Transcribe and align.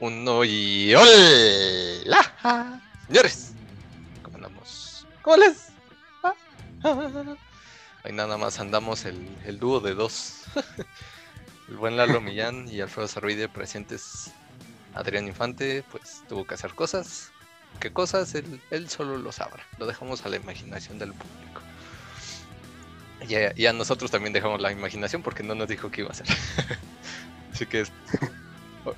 uno 0.00 0.44
y 0.44 0.94
¡Hola! 0.94 2.80
Señores, 3.06 3.52
¿cómo 4.22 4.36
andamos? 4.36 5.06
¿Cómo 5.22 5.36
les? 5.36 5.68
Ahí 8.04 8.12
nada 8.12 8.38
más 8.38 8.58
andamos 8.60 9.04
el, 9.04 9.28
el 9.44 9.58
dúo 9.58 9.80
de 9.80 9.94
dos. 9.94 10.44
el 11.68 11.76
buen 11.76 11.96
Lalo 11.96 12.20
Millán 12.20 12.66
y 12.68 12.80
Alfredo 12.80 13.08
Sarvide 13.08 13.48
presentes. 13.48 14.30
Adrián 14.94 15.26
Infante, 15.26 15.84
pues 15.90 16.22
tuvo 16.28 16.46
que 16.46 16.54
hacer 16.54 16.74
cosas. 16.74 17.30
¿Qué 17.80 17.92
cosas? 17.92 18.34
Él, 18.34 18.60
él 18.70 18.88
solo 18.88 19.18
lo 19.18 19.32
sabrá. 19.32 19.62
Lo 19.78 19.86
dejamos 19.86 20.24
a 20.24 20.30
la 20.30 20.36
imaginación 20.36 20.98
del 20.98 21.12
público. 21.12 21.60
Y 23.56 23.66
a, 23.66 23.72
nosotros 23.74 24.10
también 24.10 24.32
dejamos 24.32 24.60
la 24.62 24.72
imaginación 24.72 25.22
porque 25.22 25.42
no 25.42 25.54
nos 25.54 25.68
dijo 25.68 25.90
qué 25.90 26.00
iba 26.00 26.08
a 26.08 26.12
hacer. 26.12 26.26
Así 27.52 27.66
que 27.66 27.84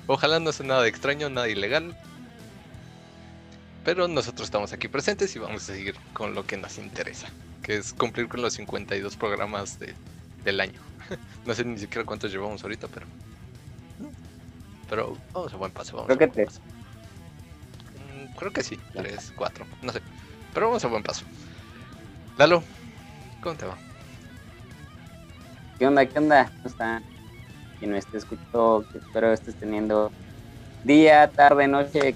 ojalá 0.07 0.39
no 0.39 0.51
sea 0.51 0.65
nada 0.65 0.87
extraño, 0.87 1.29
nada 1.29 1.49
ilegal. 1.49 1.95
Pero 3.83 4.07
nosotros 4.07 4.45
estamos 4.47 4.73
aquí 4.73 4.87
presentes 4.87 5.35
y 5.35 5.39
vamos 5.39 5.63
a 5.63 5.73
seguir 5.73 5.95
con 6.13 6.35
lo 6.35 6.45
que 6.45 6.55
nos 6.55 6.77
interesa, 6.77 7.29
que 7.63 7.77
es 7.77 7.93
cumplir 7.93 8.27
con 8.27 8.41
los 8.41 8.53
52 8.53 9.15
programas 9.15 9.79
del 10.43 10.59
año. 10.59 10.79
no 11.45 11.53
sé 11.53 11.65
ni 11.65 11.79
siquiera 11.79 12.05
cuántos 12.05 12.31
llevamos 12.31 12.61
ahorita, 12.63 12.87
pero. 12.87 13.07
Pero 14.89 15.17
vamos 15.33 15.53
a 15.53 15.57
buen 15.57 15.71
paso. 15.71 15.95
Vamos 15.95 16.07
creo 16.07 16.19
que 16.19 16.27
tres. 16.27 16.59
Mm, 18.13 18.35
creo 18.35 18.51
que 18.51 18.61
sí, 18.61 18.77
tres, 18.93 19.33
cuatro, 19.35 19.65
no 19.81 19.91
sé. 19.91 20.01
Pero 20.53 20.67
vamos 20.67 20.83
a 20.83 20.87
buen 20.87 21.01
paso. 21.01 21.25
Lalo, 22.37 22.63
¿cómo 23.41 23.55
te 23.55 23.65
va? 23.65 23.77
¿Qué 25.79 25.87
onda? 25.87 26.05
¿Qué 26.05 26.19
onda? 26.19 26.45
¿Cómo 26.57 26.67
está? 26.67 27.01
Quien 27.81 27.93
me 27.93 27.97
esté 27.97 28.17
escuchando, 28.17 28.85
que 28.91 28.99
espero 28.99 29.33
estés 29.33 29.55
teniendo 29.55 30.11
día, 30.83 31.27
tarde, 31.31 31.67
noche. 31.67 32.15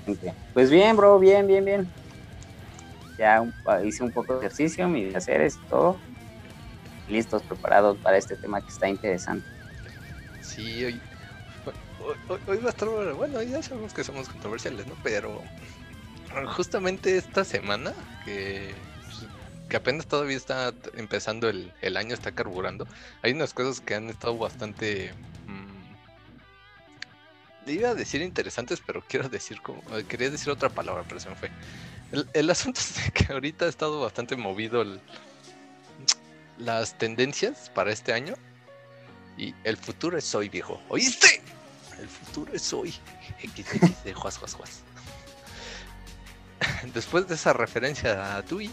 Pues 0.53 0.69
bien, 0.69 0.95
bro, 0.95 1.17
bien, 1.17 1.47
bien, 1.47 1.65
bien. 1.65 1.91
Ya 3.17 3.43
hice 3.83 4.03
un 4.03 4.11
poco 4.11 4.33
de 4.33 4.45
ejercicio, 4.45 4.87
mis 4.87 5.15
haceres 5.15 5.55
y 5.55 5.67
todo. 5.67 5.99
Listos, 7.07 7.41
preparados 7.41 7.97
para 7.97 8.15
este 8.15 8.35
tema 8.35 8.61
que 8.61 8.67
está 8.67 8.87
interesante. 8.87 9.47
Sí, 10.39 10.85
hoy, 10.85 11.01
hoy, 12.47 12.57
va 12.59 12.67
a 12.67 12.69
estar, 12.69 12.87
bueno, 13.15 13.41
ya 13.41 13.63
sabemos 13.63 13.91
que 13.91 14.03
somos 14.03 14.29
controversiales, 14.29 14.85
¿no? 14.85 14.93
Pero 15.01 15.41
justamente 16.55 17.17
esta 17.17 17.43
semana 17.43 17.91
que 18.23 18.71
que 19.67 19.77
apenas 19.77 20.05
todavía 20.05 20.37
está 20.37 20.73
empezando 20.95 21.49
el, 21.49 21.97
año, 21.97 22.13
está 22.13 22.31
carburando, 22.31 22.87
hay 23.21 23.33
unas 23.33 23.53
cosas 23.53 23.81
que 23.81 23.95
han 23.95 24.09
estado 24.09 24.37
bastante... 24.37 25.13
Iba 27.65 27.89
a 27.89 27.95
decir 27.95 28.21
interesantes, 28.21 28.81
pero 28.85 29.03
quiero 29.07 29.29
decir 29.29 29.61
como... 29.61 29.81
Eh, 29.97 30.05
quería 30.07 30.29
decir 30.29 30.49
otra 30.49 30.69
palabra, 30.69 31.03
pero 31.07 31.19
se 31.19 31.29
me 31.29 31.35
fue. 31.35 31.49
El, 32.33 32.49
asunto 32.49 32.79
es 33.05 33.11
que 33.11 33.31
ahorita 33.31 33.65
ha 33.65 33.69
estado 33.69 34.01
bastante 34.01 34.35
movido 34.35 34.83
las 36.57 36.97
tendencias 36.97 37.69
para 37.73 37.91
este 37.91 38.13
año. 38.13 38.35
Y 39.37 39.53
el 39.63 39.77
futuro 39.77 40.17
es 40.17 40.33
hoy, 40.35 40.49
viejo. 40.49 40.81
¿Oíste? 40.89 41.41
El 41.99 42.07
futuro 42.07 42.53
es 42.53 42.71
hoy. 42.71 42.93
XX 43.41 44.03
de 44.03 44.13
Juas, 44.13 44.37
Juas, 44.37 44.53
Juas. 44.53 44.83
Después 46.93 47.27
de 47.27 47.35
esa 47.35 47.51
referencia 47.53 48.37
a 48.37 48.43
Tui, 48.43 48.71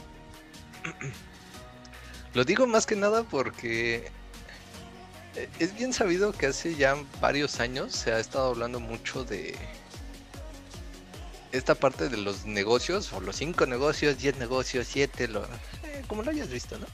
Lo 2.34 2.44
digo 2.44 2.66
más 2.66 2.86
que 2.86 2.96
nada 2.96 3.24
porque 3.24 4.10
es 5.58 5.74
bien 5.74 5.92
sabido 5.92 6.32
que 6.32 6.46
hace 6.46 6.74
ya 6.74 6.96
varios 7.20 7.60
años 7.60 7.92
se 7.92 8.12
ha 8.12 8.18
estado 8.18 8.50
hablando 8.50 8.80
mucho 8.80 9.24
de 9.24 9.56
esta 11.52 11.74
parte 11.74 12.08
de 12.08 12.16
los 12.16 12.46
negocios, 12.46 13.12
o 13.12 13.20
los 13.20 13.36
cinco 13.36 13.66
negocios, 13.66 14.18
10 14.18 14.38
negocios, 14.38 14.86
7, 14.90 15.28
lo, 15.28 15.44
eh, 15.44 16.02
como 16.08 16.22
lo 16.22 16.30
hayas 16.30 16.48
visto, 16.48 16.78
¿no? 16.78 16.86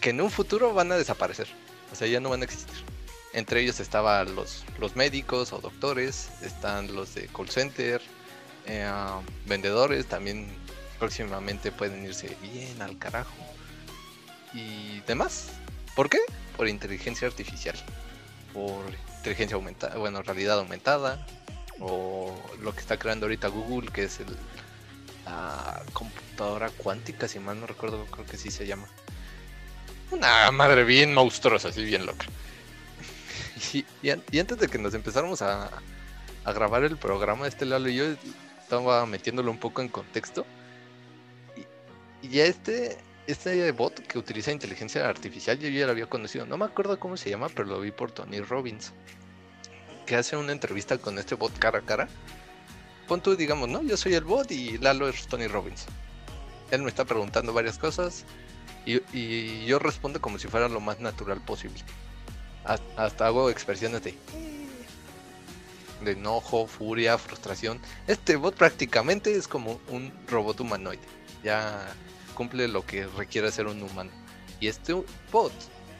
Que 0.00 0.10
en 0.10 0.20
un 0.20 0.30
futuro 0.30 0.72
van 0.74 0.92
a 0.92 0.96
desaparecer, 0.96 1.48
o 1.90 1.94
sea, 1.94 2.06
ya 2.06 2.20
no 2.20 2.28
van 2.28 2.42
a 2.42 2.44
existir. 2.44 2.84
Entre 3.32 3.60
ellos 3.62 3.80
estaban 3.80 4.34
los, 4.34 4.64
los 4.78 4.96
médicos 4.96 5.52
o 5.52 5.58
doctores, 5.58 6.28
están 6.42 6.94
los 6.94 7.14
de 7.14 7.28
call 7.28 7.48
center, 7.48 8.02
eh, 8.66 8.90
vendedores, 9.46 10.06
también 10.06 10.48
próximamente 10.98 11.72
pueden 11.72 12.04
irse 12.04 12.36
bien 12.42 12.82
al 12.82 12.98
carajo. 12.98 13.32
Y 14.52 15.00
demás. 15.06 15.48
¿Por 15.94 16.08
qué? 16.08 16.18
Por 16.56 16.68
inteligencia 16.68 17.28
artificial. 17.28 17.76
Por 18.52 18.84
inteligencia 19.18 19.56
aumentada, 19.56 19.96
bueno, 19.96 20.22
realidad 20.22 20.58
aumentada. 20.58 21.26
O 21.78 22.38
lo 22.60 22.74
que 22.74 22.80
está 22.80 22.98
creando 22.98 23.26
ahorita 23.26 23.48
Google, 23.48 23.90
que 23.90 24.04
es 24.04 24.20
el, 24.20 24.36
la 25.24 25.82
computadora 25.92 26.70
cuántica, 26.70 27.28
si 27.28 27.38
mal 27.38 27.60
no 27.60 27.66
recuerdo, 27.66 28.04
creo 28.06 28.26
que 28.26 28.36
sí 28.36 28.50
se 28.50 28.66
llama. 28.66 28.86
Una 30.10 30.50
madre 30.50 30.84
bien 30.84 31.14
monstruosa, 31.14 31.68
así 31.68 31.84
bien 31.84 32.06
loca. 32.06 32.26
Y, 33.74 33.84
y, 34.02 34.38
antes 34.38 34.58
de 34.58 34.68
que 34.68 34.78
nos 34.78 34.94
empezáramos 34.94 35.42
a, 35.42 35.70
grabar 36.46 36.82
el 36.82 36.96
programa, 36.96 37.46
este 37.46 37.66
Lalo 37.66 37.90
y 37.90 37.96
yo 37.96 38.04
estaba 38.58 39.04
metiéndolo 39.04 39.50
un 39.50 39.58
poco 39.58 39.82
en 39.82 39.88
contexto. 39.88 40.46
Y 42.22 42.28
ya 42.30 42.46
este, 42.46 42.96
este 43.26 43.70
bot 43.72 44.06
que 44.06 44.18
utiliza 44.18 44.52
inteligencia 44.52 45.08
artificial, 45.08 45.58
yo 45.58 45.68
ya 45.68 45.86
lo 45.86 45.92
había 45.92 46.06
conocido. 46.06 46.46
No 46.46 46.56
me 46.56 46.64
acuerdo 46.64 46.98
cómo 46.98 47.16
se 47.16 47.30
llama, 47.30 47.48
pero 47.48 47.64
lo 47.68 47.80
vi 47.80 47.90
por 47.90 48.10
Tony 48.10 48.40
Robbins. 48.40 48.92
Que 50.06 50.16
hace 50.16 50.36
una 50.36 50.52
entrevista 50.52 50.98
con 50.98 51.18
este 51.18 51.34
bot 51.34 51.56
cara 51.58 51.78
a 51.78 51.82
cara. 51.82 52.08
Pon 53.06 53.20
tú, 53.20 53.36
digamos, 53.36 53.68
¿no? 53.68 53.82
Yo 53.82 53.96
soy 53.96 54.14
el 54.14 54.24
bot 54.24 54.50
y 54.50 54.78
Lalo 54.78 55.08
es 55.08 55.26
Tony 55.26 55.46
Robbins. 55.46 55.86
Él 56.70 56.82
me 56.82 56.88
está 56.88 57.04
preguntando 57.04 57.52
varias 57.52 57.78
cosas 57.78 58.24
y, 58.86 59.64
yo 59.66 59.78
respondo 59.78 60.20
como 60.20 60.38
si 60.38 60.48
fuera 60.48 60.68
lo 60.68 60.80
más 60.80 61.00
natural 61.00 61.40
posible. 61.40 61.80
Hasta, 62.64 63.26
hago 63.26 63.50
expresiones 63.50 64.02
de 64.02 64.14
de 66.04 66.12
enojo, 66.12 66.66
furia, 66.66 67.18
frustración. 67.18 67.78
Este 68.06 68.36
bot 68.36 68.54
prácticamente 68.54 69.34
es 69.34 69.46
como 69.46 69.80
un 69.88 70.12
robot 70.28 70.60
humanoide. 70.60 71.00
Ya 71.44 71.94
cumple 72.40 72.68
lo 72.68 72.86
que 72.86 73.06
requiere 73.06 73.52
ser 73.52 73.66
un 73.66 73.82
humano. 73.82 74.10
Y 74.60 74.68
este 74.68 74.94
bot 75.30 75.52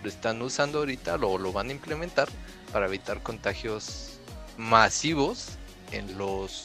lo 0.03 0.09
están 0.09 0.41
usando 0.41 0.79
ahorita, 0.79 1.19
lo, 1.19 1.37
lo 1.37 1.53
van 1.53 1.69
a 1.69 1.73
implementar 1.73 2.31
para 2.73 2.87
evitar 2.87 3.23
contagios 3.23 4.21
masivos 4.57 5.59
en 5.93 6.17
los 6.17 6.65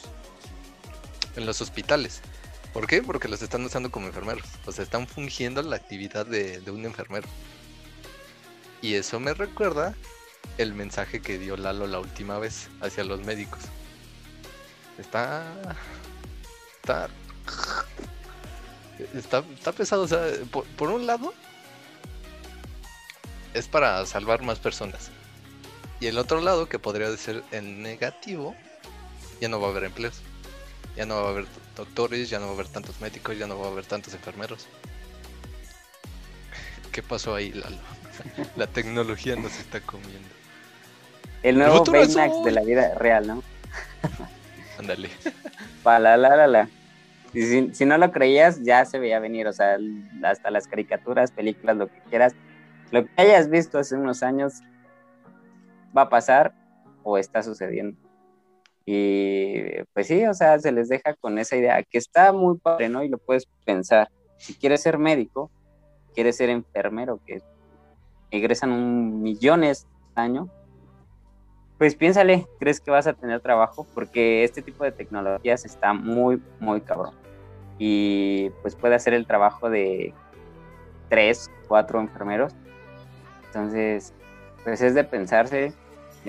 en 1.36 1.44
los 1.44 1.60
hospitales. 1.60 2.22
¿Por 2.72 2.86
qué? 2.86 3.02
Porque 3.02 3.28
los 3.28 3.42
están 3.42 3.66
usando 3.66 3.90
como 3.90 4.06
enfermeros. 4.06 4.46
O 4.64 4.72
sea, 4.72 4.82
están 4.82 5.06
fungiendo 5.06 5.60
la 5.60 5.76
actividad 5.76 6.24
de, 6.24 6.58
de 6.62 6.70
un 6.70 6.86
enfermero. 6.86 7.28
Y 8.80 8.94
eso 8.94 9.20
me 9.20 9.34
recuerda 9.34 9.94
el 10.56 10.72
mensaje 10.72 11.20
que 11.20 11.38
dio 11.38 11.58
Lalo 11.58 11.86
la 11.86 12.00
última 12.00 12.38
vez 12.38 12.70
hacia 12.80 13.04
los 13.04 13.22
médicos. 13.26 13.60
Está. 14.96 15.44
Está 16.76 17.10
está, 19.14 19.42
pesado. 19.72 20.02
O 20.02 20.08
sea, 20.08 20.22
por, 20.50 20.88
un 20.88 21.06
lado, 21.06 21.32
es 23.54 23.68
para 23.68 24.04
salvar 24.06 24.42
más 24.42 24.58
personas. 24.58 25.10
Y 26.00 26.06
el 26.06 26.18
otro 26.18 26.40
lado, 26.40 26.68
que 26.68 26.78
podría 26.78 27.14
ser 27.16 27.42
el 27.52 27.82
negativo, 27.82 28.54
ya 29.40 29.48
no 29.48 29.60
va 29.60 29.68
a 29.68 29.70
haber 29.70 29.84
empleos. 29.84 30.22
Ya 30.96 31.06
no 31.06 31.16
va 31.16 31.28
a 31.28 31.30
haber 31.30 31.46
doctores, 31.76 32.30
ya 32.30 32.38
no 32.38 32.46
va 32.46 32.52
a 32.52 32.54
haber 32.54 32.68
tantos 32.68 33.00
médicos, 33.00 33.38
ya 33.38 33.46
no 33.46 33.58
va 33.58 33.68
a 33.68 33.70
haber 33.70 33.84
tantos 33.84 34.14
enfermeros. 34.14 34.66
¿Qué 36.92 37.02
pasó 37.02 37.34
ahí, 37.34 37.52
Lalo? 37.52 37.76
La 38.56 38.66
tecnología 38.66 39.36
nos 39.36 39.58
está 39.58 39.80
comiendo. 39.80 40.28
El 41.42 41.58
nuevo 41.58 41.84
Baymax 41.84 42.44
de 42.44 42.50
la 42.50 42.62
vida 42.62 42.94
real, 42.94 43.26
¿no? 43.26 43.42
Ándale. 44.78 45.10
Para 45.82 46.16
la 46.16 46.16
la 46.16 46.46
la. 46.46 46.68
Si, 47.36 47.74
si, 47.74 47.84
no 47.84 47.98
lo 47.98 48.12
creías, 48.12 48.62
ya 48.62 48.82
se 48.86 48.98
veía 48.98 49.20
venir, 49.20 49.46
o 49.46 49.52
sea, 49.52 49.76
hasta 50.22 50.50
las 50.50 50.66
caricaturas, 50.66 51.30
películas, 51.30 51.76
lo 51.76 51.86
que 51.88 52.00
quieras, 52.08 52.34
lo 52.90 53.04
que 53.04 53.10
hayas 53.18 53.50
visto 53.50 53.78
hace 53.78 53.94
unos 53.94 54.22
años 54.22 54.62
va 55.94 56.02
a 56.02 56.08
pasar 56.08 56.54
o 57.02 57.18
está 57.18 57.42
sucediendo. 57.42 57.98
Y 58.86 59.82
pues 59.92 60.06
sí, 60.06 60.24
o 60.24 60.32
sea, 60.32 60.58
se 60.58 60.72
les 60.72 60.88
deja 60.88 61.12
con 61.12 61.38
esa 61.38 61.56
idea 61.56 61.82
que 61.82 61.98
está 61.98 62.32
muy 62.32 62.56
padre, 62.56 62.88
¿no? 62.88 63.04
Y 63.04 63.10
lo 63.10 63.18
puedes 63.18 63.46
pensar. 63.66 64.08
Si 64.38 64.54
quieres 64.54 64.80
ser 64.80 64.96
médico, 64.96 65.50
quieres 66.14 66.38
ser 66.38 66.48
enfermero, 66.48 67.20
que 67.26 67.42
ingresan 68.30 68.72
un 68.72 69.22
millones 69.22 69.86
al 70.14 70.24
año, 70.24 70.48
pues 71.76 71.96
piénsale, 71.96 72.46
¿crees 72.58 72.80
que 72.80 72.90
vas 72.90 73.06
a 73.06 73.12
tener 73.12 73.42
trabajo? 73.42 73.86
Porque 73.92 74.42
este 74.42 74.62
tipo 74.62 74.84
de 74.84 74.92
tecnologías 74.92 75.66
está 75.66 75.92
muy, 75.92 76.40
muy 76.60 76.80
cabrón 76.80 77.25
y 77.78 78.50
pues 78.62 78.74
puede 78.74 78.94
hacer 78.94 79.14
el 79.14 79.26
trabajo 79.26 79.70
de 79.70 80.14
tres, 81.08 81.50
cuatro 81.68 82.00
enfermeros. 82.00 82.52
Entonces, 83.46 84.12
pues 84.64 84.80
es 84.80 84.94
de 84.94 85.04
pensarse 85.04 85.72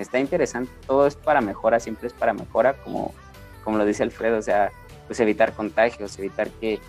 está 0.02 0.18
interesante, 0.18 0.70
todo 0.86 1.06
es 1.06 1.16
para 1.16 1.40
mejora, 1.40 1.80
siempre 1.80 2.06
es 2.06 2.12
para 2.12 2.32
mejora, 2.32 2.74
como, 2.82 3.14
como 3.64 3.78
lo 3.78 3.84
dice 3.84 4.02
Alfredo, 4.02 4.38
o 4.38 4.42
sea, 4.42 4.70
pues 5.06 5.20
evitar 5.20 5.52
contagios, 5.52 6.18
evitar 6.18 6.48
que, 6.50 6.80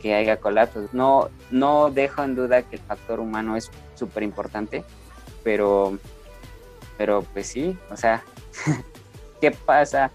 que 0.00 0.14
haya 0.14 0.38
colapsos. 0.38 0.92
No, 0.92 1.30
no 1.50 1.90
dejo 1.90 2.22
en 2.22 2.34
duda 2.34 2.62
que 2.62 2.76
el 2.76 2.82
factor 2.82 3.20
humano 3.20 3.56
es 3.56 3.70
súper 3.94 4.22
importante, 4.22 4.84
pero, 5.42 5.98
pero 6.98 7.22
pues 7.32 7.48
sí, 7.48 7.76
o 7.90 7.96
sea, 7.96 8.22
¿qué 9.40 9.50
pasa? 9.50 10.10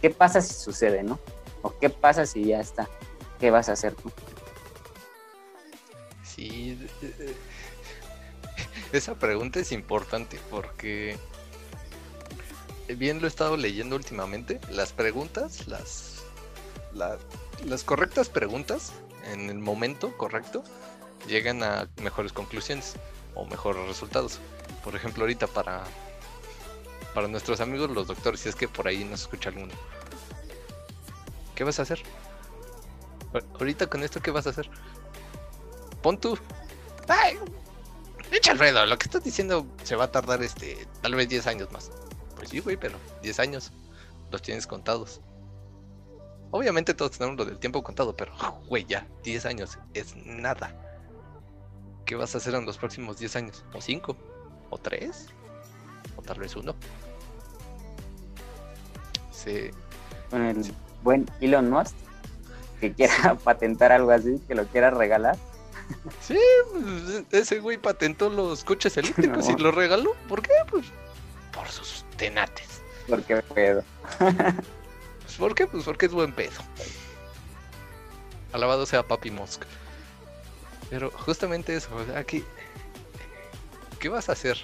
¿Qué 0.00 0.10
pasa 0.10 0.40
si 0.40 0.54
sucede, 0.54 1.02
no? 1.02 1.18
¿O 1.66 1.76
qué 1.80 1.90
pasa 1.90 2.26
si 2.26 2.44
ya 2.44 2.60
está? 2.60 2.88
¿Qué 3.40 3.50
vas 3.50 3.68
a 3.68 3.72
hacer 3.72 3.92
tú? 3.96 4.12
Sí, 6.22 6.78
esa 8.92 9.16
pregunta 9.16 9.58
es 9.58 9.72
importante 9.72 10.38
porque 10.48 11.18
bien 12.86 13.18
lo 13.18 13.26
he 13.26 13.28
estado 13.28 13.56
leyendo 13.56 13.96
últimamente. 13.96 14.60
Las 14.70 14.92
preguntas, 14.92 15.66
las, 15.66 16.22
las 16.94 17.82
correctas 17.82 18.28
preguntas 18.28 18.92
en 19.32 19.50
el 19.50 19.58
momento 19.58 20.16
correcto 20.16 20.62
llegan 21.26 21.64
a 21.64 21.88
mejores 22.00 22.32
conclusiones 22.32 22.94
o 23.34 23.44
mejores 23.44 23.84
resultados. 23.88 24.38
Por 24.84 24.94
ejemplo, 24.94 25.24
ahorita 25.24 25.48
para 25.48 25.82
para 27.12 27.26
nuestros 27.26 27.60
amigos 27.60 27.90
los 27.90 28.06
doctores, 28.06 28.38
si 28.38 28.50
es 28.50 28.54
que 28.54 28.68
por 28.68 28.86
ahí 28.86 29.04
nos 29.04 29.22
escucha 29.22 29.48
alguno. 29.48 29.72
¿Qué 31.56 31.64
vas 31.64 31.80
a 31.80 31.82
hacer? 31.82 32.00
Ahorita 33.58 33.88
con 33.88 34.02
esto, 34.02 34.20
¿qué 34.20 34.30
vas 34.30 34.46
a 34.46 34.50
hacer? 34.50 34.70
Pon 36.02 36.18
tú. 36.18 36.38
¡Ay! 37.08 37.38
Echa 38.30 38.52
Alfredo, 38.52 38.84
lo 38.86 38.98
que 38.98 39.04
estás 39.04 39.24
diciendo 39.24 39.66
se 39.82 39.96
va 39.96 40.04
a 40.04 40.12
tardar 40.12 40.42
este, 40.42 40.86
tal 41.00 41.14
vez 41.14 41.28
10 41.28 41.46
años 41.46 41.72
más. 41.72 41.90
Pues 42.36 42.50
sí, 42.50 42.60
güey, 42.60 42.76
pero 42.76 42.98
10 43.22 43.40
años 43.40 43.72
los 44.30 44.42
tienes 44.42 44.66
contados. 44.66 45.20
Obviamente 46.50 46.92
todos 46.92 47.12
tenemos 47.12 47.38
lo 47.38 47.44
del 47.46 47.58
tiempo 47.58 47.82
contado, 47.82 48.14
pero, 48.14 48.32
güey, 48.68 48.84
ya, 48.84 49.06
10 49.24 49.46
años 49.46 49.78
es 49.94 50.14
nada. 50.14 50.74
¿Qué 52.04 52.16
vas 52.16 52.34
a 52.34 52.38
hacer 52.38 52.54
en 52.54 52.66
los 52.66 52.76
próximos 52.76 53.18
10 53.18 53.36
años? 53.36 53.64
¿O 53.72 53.80
5? 53.80 54.16
¿O 54.70 54.78
3? 54.78 55.26
¿O 56.16 56.22
tal 56.22 56.38
vez 56.38 56.54
uno? 56.54 56.74
Sí. 59.32 59.70
Con 60.30 60.42
el 60.42 60.56
buen 61.06 61.24
Elon 61.40 61.70
Musk, 61.70 61.94
que 62.80 62.92
quiera 62.92 63.36
patentar 63.44 63.92
algo 63.92 64.10
así, 64.10 64.40
que 64.48 64.54
lo 64.54 64.66
quiera 64.66 64.90
regalar. 64.90 65.38
Sí, 66.20 66.38
pues, 66.72 67.22
ese 67.30 67.60
güey 67.60 67.78
patentó 67.78 68.28
los 68.28 68.64
coches 68.64 68.96
eléctricos 68.98 69.48
y 69.48 69.56
los 69.56 69.74
regaló. 69.74 70.14
¿Por 70.28 70.42
qué? 70.42 70.52
Pues 70.68 70.86
por 71.54 71.68
sus 71.68 72.04
tenates. 72.16 72.82
Porque 73.08 73.36
pedo. 73.36 73.84
pues 74.18 75.36
¿por 75.38 75.54
qué? 75.54 75.68
Pues 75.68 75.84
porque 75.84 76.06
es 76.06 76.12
buen 76.12 76.32
pedo. 76.32 76.58
Alabado 78.52 78.84
sea 78.84 79.04
Papi 79.04 79.30
Musk. 79.30 79.62
Pero 80.90 81.10
justamente 81.12 81.76
eso, 81.76 81.88
¿qué, 82.26 82.42
¿qué 84.00 84.08
vas 84.08 84.28
a 84.28 84.32
hacer? 84.32 84.58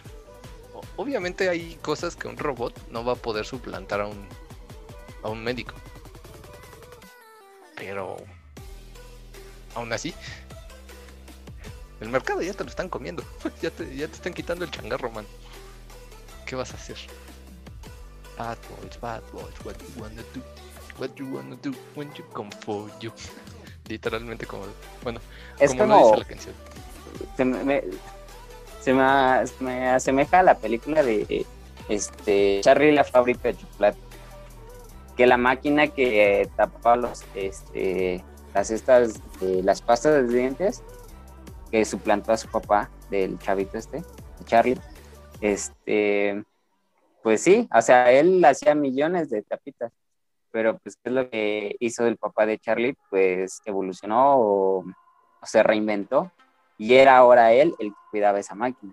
Obviamente 0.96 1.48
hay 1.48 1.76
cosas 1.82 2.16
que 2.16 2.26
un 2.26 2.36
robot 2.36 2.74
no 2.90 3.04
va 3.04 3.12
a 3.12 3.16
poder 3.16 3.44
suplantar 3.44 4.00
a 4.00 4.06
un 4.06 4.26
a 5.22 5.28
un 5.28 5.42
médico. 5.42 5.74
Pero 7.92 8.16
aún 9.74 9.92
así, 9.92 10.14
el 12.00 12.08
mercado 12.08 12.40
ya 12.40 12.54
te 12.54 12.64
lo 12.64 12.70
están 12.70 12.88
comiendo. 12.88 13.22
ya, 13.60 13.68
te, 13.68 13.84
ya 13.94 14.08
te 14.08 14.14
están 14.14 14.32
quitando 14.32 14.64
el 14.64 14.70
changarro, 14.70 15.10
man. 15.10 15.26
¿Qué 16.46 16.56
vas 16.56 16.72
a 16.72 16.76
hacer? 16.76 16.96
Bad 18.38 18.56
boys, 18.80 18.98
bad 18.98 19.20
boys, 19.30 19.54
what 19.62 19.76
you 19.76 20.00
wanna 20.00 20.22
do? 20.32 20.40
What 20.96 21.10
you 21.16 21.26
wanna 21.26 21.54
do 21.56 21.74
when 21.94 22.10
you 22.14 22.24
come 22.32 22.50
for 22.64 22.90
you? 22.98 23.12
Literalmente 23.88 24.46
como, 24.46 24.64
bueno, 25.02 25.20
es 25.58 25.74
como, 25.74 25.84
lo 25.84 26.04
dice 26.06 26.16
la 26.16 26.24
canción. 26.24 26.54
Se 27.36 27.44
me, 27.44 27.82
se 28.80 28.94
me, 28.94 29.46
se 29.46 29.62
me 29.62 29.88
asemeja 29.90 30.38
a 30.38 30.42
la 30.42 30.56
película 30.56 31.02
de 31.02 31.44
este 31.90 32.62
Charlie 32.62 32.92
la 32.92 33.04
fábrica 33.04 33.48
de 33.48 33.58
chocolate 33.58 33.98
que 35.17 35.26
la 35.26 35.37
máquina 35.37 35.88
que 35.88 36.49
tapaba 36.56 36.97
los, 36.97 37.25
este, 37.35 38.25
las 38.55 38.70
estas, 38.70 39.20
las 39.41 39.82
pastas 39.82 40.14
de 40.14 40.35
dientes, 40.35 40.82
que 41.70 41.85
suplantó 41.85 42.32
a 42.32 42.37
su 42.37 42.49
papá 42.49 42.91
del 43.11 43.38
chavito 43.38 43.79
este, 43.79 44.03
Charlie, 44.44 44.79
este, 45.41 46.44
pues 47.23 47.43
sí, 47.43 47.69
o 47.75 47.82
sea, 47.82 48.11
él 48.12 48.44
hacía 48.44 48.75
millones 48.75 49.31
de 49.31 49.43
tapitas, 49.43 49.93
pero 50.50 50.79
pues 50.79 50.97
qué 50.97 51.09
es 51.09 51.14
lo 51.14 51.31
que 51.31 51.76
hizo 51.81 52.06
el 52.06 52.17
papá 52.17 52.47
de 52.47 52.59
Charlie, 52.59 52.97
pues 53.11 53.61
evolucionó 53.64 54.38
o, 54.38 54.85
se 55.44 55.62
reinventó 55.62 56.31
y 56.79 56.94
era 56.94 57.17
ahora 57.17 57.53
él 57.53 57.75
el 57.81 57.88
que 57.91 57.99
cuidaba 58.11 58.38
esa 58.38 58.55
máquina. 58.55 58.93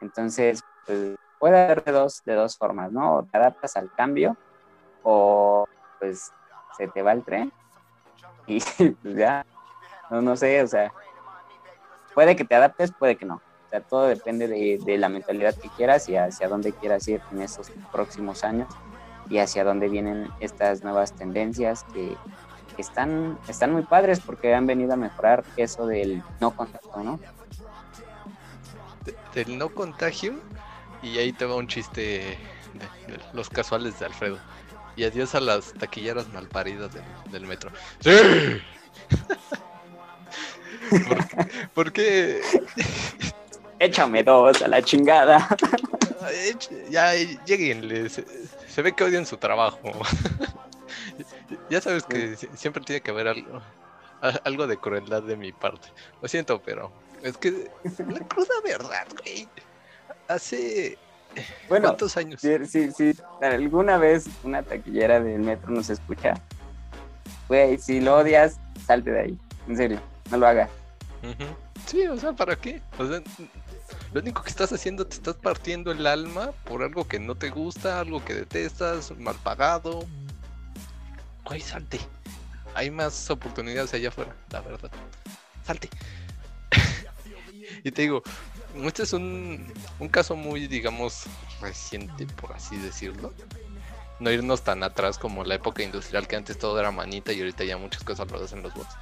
Entonces, 0.00 0.62
pues, 0.84 1.16
puede 1.38 1.62
haber 1.62 1.84
de 1.84 1.92
dos, 1.92 2.22
de 2.24 2.34
dos 2.34 2.56
formas, 2.56 2.90
¿no? 2.90 3.28
te 3.30 3.38
adaptas 3.38 3.76
al 3.76 3.92
cambio 3.92 4.36
o 5.08 5.68
pues 6.00 6.32
se 6.76 6.88
te 6.88 7.00
va 7.00 7.12
el 7.12 7.22
tren 7.22 7.52
y 8.46 8.60
pues 9.02 9.16
ya, 9.16 9.46
no, 10.10 10.20
no 10.20 10.36
sé, 10.36 10.60
o 10.62 10.66
sea, 10.66 10.92
puede 12.12 12.34
que 12.34 12.44
te 12.44 12.56
adaptes, 12.56 12.92
puede 12.92 13.16
que 13.16 13.24
no. 13.24 13.36
O 13.36 13.68
sea, 13.70 13.80
todo 13.80 14.06
depende 14.06 14.48
de, 14.48 14.98
la 14.98 15.08
mentalidad 15.08 15.54
que 15.54 15.68
quieras 15.70 16.08
y 16.08 16.16
hacia 16.16 16.48
dónde 16.48 16.72
quieras 16.72 17.06
ir 17.08 17.20
en 17.32 17.42
estos 17.42 17.70
próximos 17.92 18.42
años 18.42 18.68
y 19.28 19.38
hacia 19.38 19.64
dónde 19.64 19.88
vienen 19.88 20.28
estas 20.40 20.82
nuevas 20.82 21.12
tendencias 21.12 21.84
que, 21.92 22.16
están, 22.78 23.38
están 23.48 23.72
muy 23.72 23.82
padres 23.82 24.20
porque 24.20 24.54
han 24.54 24.66
venido 24.66 24.92
a 24.92 24.96
mejorar 24.96 25.44
eso 25.56 25.86
del 25.86 26.22
no 26.40 26.54
contacto, 26.54 27.02
¿no? 27.02 27.18
del 29.32 29.56
no 29.56 29.70
contagio 29.70 30.34
y 31.02 31.16
ahí 31.18 31.32
te 31.32 31.46
va 31.46 31.54
un 31.56 31.68
chiste 31.68 32.00
de 32.74 33.18
los 33.32 33.48
casuales 33.48 33.98
de 33.98 34.06
Alfredo. 34.06 34.38
Y 34.96 35.04
adiós 35.04 35.34
a 35.34 35.40
las 35.40 35.74
taquilleras 35.74 36.28
malparidas 36.32 36.90
del, 37.30 37.46
metro. 37.46 37.70
¡Sí! 38.00 38.10
¿Por, 41.74 41.92
qué? 41.92 42.40
Échame 43.78 44.22
dos 44.22 44.62
a 44.62 44.68
la 44.68 44.80
chingada. 44.82 45.46
Ya 46.90 47.14
lleguen, 47.14 48.08
se, 48.08 48.82
ve 48.82 48.92
que 48.92 49.04
odian 49.04 49.26
su 49.26 49.36
trabajo. 49.36 49.92
ya 51.70 51.80
sabes 51.80 52.04
que 52.04 52.36
siempre 52.54 52.82
tiene 52.82 53.00
que 53.00 53.10
haber 53.10 53.28
algo, 53.28 53.62
algo 54.44 54.66
de 54.66 54.76
crueldad 54.78 55.22
de 55.22 55.36
mi 55.36 55.52
parte. 55.52 55.88
Lo 56.22 56.28
siento, 56.28 56.60
pero 56.62 56.90
es 57.22 57.36
que 57.36 57.70
la 57.98 58.20
cruda 58.26 58.54
verdad, 58.64 59.06
güey. 59.22 59.48
Hace 60.28 60.98
bueno, 61.68 61.88
¿cuántos 61.88 62.16
años? 62.16 62.40
Si, 62.40 62.90
si, 62.92 63.14
alguna 63.40 63.98
vez 63.98 64.26
una 64.42 64.62
taquillera 64.62 65.20
del 65.20 65.40
metro 65.40 65.70
nos 65.70 65.90
escucha, 65.90 66.34
güey, 67.48 67.78
si 67.78 68.00
lo 68.00 68.16
odias, 68.16 68.58
salte 68.86 69.10
de 69.10 69.20
ahí. 69.20 69.38
En 69.68 69.76
serio, 69.76 70.00
no 70.30 70.38
lo 70.38 70.46
hagas. 70.46 70.70
Sí, 71.86 72.06
o 72.06 72.16
sea, 72.16 72.32
¿para 72.32 72.56
qué? 72.56 72.80
O 72.98 73.06
sea, 73.06 73.22
lo 74.12 74.20
único 74.20 74.42
que 74.42 74.50
estás 74.50 74.72
haciendo, 74.72 75.06
te 75.06 75.16
estás 75.16 75.36
partiendo 75.36 75.92
el 75.92 76.06
alma 76.06 76.52
por 76.64 76.82
algo 76.82 77.06
que 77.06 77.18
no 77.18 77.34
te 77.34 77.50
gusta, 77.50 78.00
algo 78.00 78.24
que 78.24 78.34
detestas, 78.34 79.12
mal 79.18 79.36
pagado. 79.42 80.04
Güey, 81.44 81.60
salte. 81.60 82.00
Hay 82.74 82.90
más 82.90 83.30
oportunidades 83.30 83.94
allá 83.94 84.08
afuera, 84.08 84.34
la 84.50 84.60
verdad. 84.60 84.90
Salte. 85.64 85.88
y 87.84 87.90
te 87.90 88.02
digo, 88.02 88.22
este 88.84 89.04
es 89.04 89.12
un, 89.12 89.72
un 89.98 90.08
caso 90.08 90.36
muy, 90.36 90.66
digamos, 90.66 91.24
reciente, 91.60 92.26
por 92.26 92.52
así 92.52 92.76
decirlo. 92.76 93.32
No 94.18 94.30
irnos 94.30 94.62
tan 94.62 94.82
atrás 94.82 95.18
como 95.18 95.44
la 95.44 95.56
época 95.56 95.82
industrial 95.82 96.26
que 96.26 96.36
antes 96.36 96.58
todo 96.58 96.78
era 96.80 96.90
manita 96.90 97.32
y 97.32 97.40
ahorita 97.40 97.64
ya 97.64 97.76
muchas 97.76 98.02
cosas 98.02 98.30
lo 98.30 98.42
hacen 98.42 98.62
los 98.62 98.72
bots. 98.74 98.94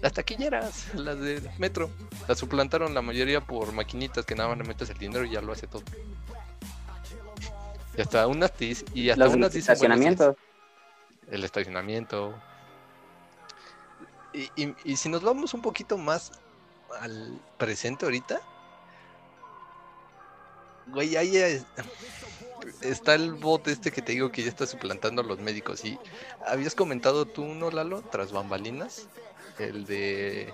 Las 0.00 0.12
taquilleras, 0.12 0.94
las 0.94 1.18
de 1.20 1.42
metro, 1.58 1.90
las 2.28 2.38
suplantaron 2.38 2.92
la 2.92 3.02
mayoría 3.02 3.40
por 3.40 3.72
maquinitas 3.72 4.26
que 4.26 4.34
nada 4.34 4.50
más 4.50 4.58
le 4.58 4.64
metes 4.64 4.90
el 4.90 4.98
dinero 4.98 5.24
y 5.24 5.30
ya 5.30 5.40
lo 5.40 5.52
hace 5.52 5.66
todo. 5.66 5.82
Y 7.96 8.00
hasta 8.00 8.26
unas 8.26 8.52
y 8.60 9.10
hasta 9.10 9.28
unas 9.28 9.54
estacionamiento. 9.54 10.36
el 11.30 11.44
estacionamiento. 11.44 12.34
Y, 14.32 14.50
y, 14.56 14.74
y 14.84 14.96
si 14.96 15.08
nos 15.08 15.22
vamos 15.22 15.54
un 15.54 15.62
poquito 15.62 15.98
más 15.98 16.32
al 17.00 17.38
presente 17.58 18.04
ahorita, 18.04 18.40
Güey, 20.92 21.16
ahí 21.16 21.62
está 22.82 23.14
el 23.14 23.32
bot 23.32 23.66
este 23.68 23.90
que 23.90 24.02
te 24.02 24.12
digo 24.12 24.30
que 24.30 24.42
ya 24.42 24.48
está 24.48 24.66
suplantando 24.66 25.22
a 25.22 25.24
los 25.24 25.38
médicos. 25.38 25.84
Y 25.84 25.98
habías 26.46 26.74
comentado 26.74 27.26
tú, 27.26 27.44
¿no, 27.46 27.70
Lalo? 27.70 28.02
Tras 28.02 28.32
bambalinas. 28.32 29.08
El 29.58 29.84
de. 29.86 30.52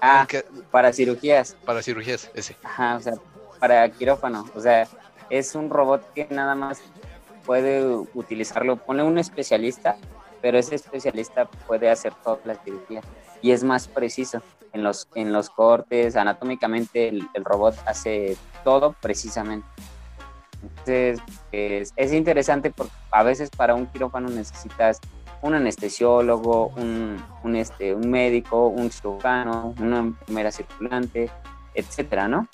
Ah, 0.00 0.26
para 0.70 0.92
cirugías. 0.92 1.56
Para 1.64 1.82
cirugías, 1.82 2.30
ese. 2.34 2.56
Ajá, 2.62 2.96
o 2.96 3.00
sea, 3.00 3.14
para 3.58 3.88
quirófano. 3.90 4.48
O 4.54 4.60
sea, 4.60 4.86
es 5.30 5.54
un 5.54 5.70
robot 5.70 6.12
que 6.14 6.26
nada 6.30 6.54
más 6.54 6.80
puede 7.44 7.86
utilizarlo, 8.14 8.76
pone 8.76 9.02
un 9.02 9.18
especialista, 9.18 9.96
pero 10.40 10.58
ese 10.58 10.74
especialista 10.74 11.46
puede 11.66 11.90
hacer 11.90 12.12
toda 12.24 12.38
la 12.44 12.54
cirugía 12.56 13.00
y 13.42 13.52
es 13.52 13.64
más 13.64 13.88
preciso 13.88 14.42
en 14.72 14.82
los, 14.82 15.08
en 15.14 15.32
los 15.32 15.50
cortes, 15.50 16.16
anatómicamente 16.16 17.08
el, 17.08 17.28
robot 17.44 17.76
hace 17.86 18.36
todo 18.64 18.94
precisamente. 19.00 19.66
Entonces 20.62 21.20
es, 21.52 22.12
interesante 22.12 22.70
porque 22.70 22.92
a 23.12 23.22
veces 23.22 23.50
para 23.50 23.74
un 23.74 23.86
quirófano 23.86 24.28
necesitas 24.28 25.00
un 25.40 25.54
anestesiólogo, 25.54 26.72
un, 26.76 27.22
un, 27.44 27.56
este, 27.56 27.94
un 27.94 28.10
médico, 28.10 28.66
un 28.66 28.90
cirujano, 28.90 29.74
una 29.78 30.00
enfermera 30.00 30.50
circulante, 30.50 31.30
etcétera, 31.74 32.26
¿no? 32.26 32.48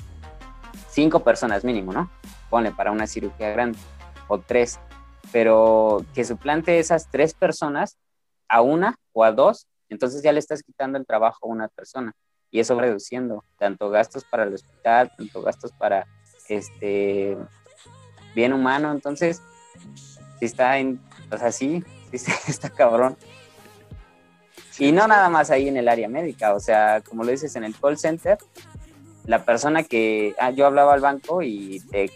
Cinco 0.90 1.20
personas 1.20 1.64
mínimo, 1.64 1.92
¿no? 1.92 2.10
Pone 2.50 2.72
para 2.72 2.92
una 2.92 3.06
cirugía 3.06 3.50
grande, 3.50 3.78
o 4.28 4.38
tres, 4.38 4.78
pero 5.34 6.06
que 6.14 6.24
suplante 6.24 6.78
esas 6.78 7.10
tres 7.10 7.34
personas 7.34 7.98
a 8.48 8.60
una 8.60 8.94
o 9.12 9.24
a 9.24 9.32
dos 9.32 9.66
entonces 9.88 10.22
ya 10.22 10.32
le 10.32 10.38
estás 10.38 10.62
quitando 10.62 10.96
el 10.96 11.04
trabajo 11.04 11.46
a 11.46 11.48
una 11.48 11.66
persona 11.66 12.12
y 12.50 12.60
eso 12.60 12.78
reduciendo 12.78 13.44
tanto 13.58 13.90
gastos 13.90 14.24
para 14.24 14.44
el 14.44 14.54
hospital, 14.54 15.10
tanto 15.16 15.42
gastos 15.42 15.72
para 15.72 16.06
este 16.48 17.36
bien 18.34 18.52
humano. 18.52 18.92
Entonces, 18.92 19.42
si 20.38 20.44
está 20.44 20.78
en, 20.78 21.00
o 21.32 21.36
sea, 21.36 21.50
sí 21.50 21.82
está 22.12 22.70
cabrón. 22.70 23.16
Y 24.78 24.92
no 24.92 25.08
nada 25.08 25.28
más 25.28 25.50
ahí 25.50 25.68
en 25.68 25.76
el 25.76 25.88
área 25.88 26.08
médica, 26.08 26.54
o 26.54 26.60
sea, 26.60 27.00
como 27.00 27.24
lo 27.24 27.30
dices 27.30 27.54
en 27.56 27.64
el 27.64 27.76
call 27.76 27.98
center, 27.98 28.38
la 29.26 29.44
persona 29.44 29.82
que 29.82 30.34
ah, 30.38 30.50
yo 30.50 30.66
hablaba 30.66 30.94
al 30.94 31.00
banco 31.00 31.42
y 31.42 31.80
te, 31.90 32.10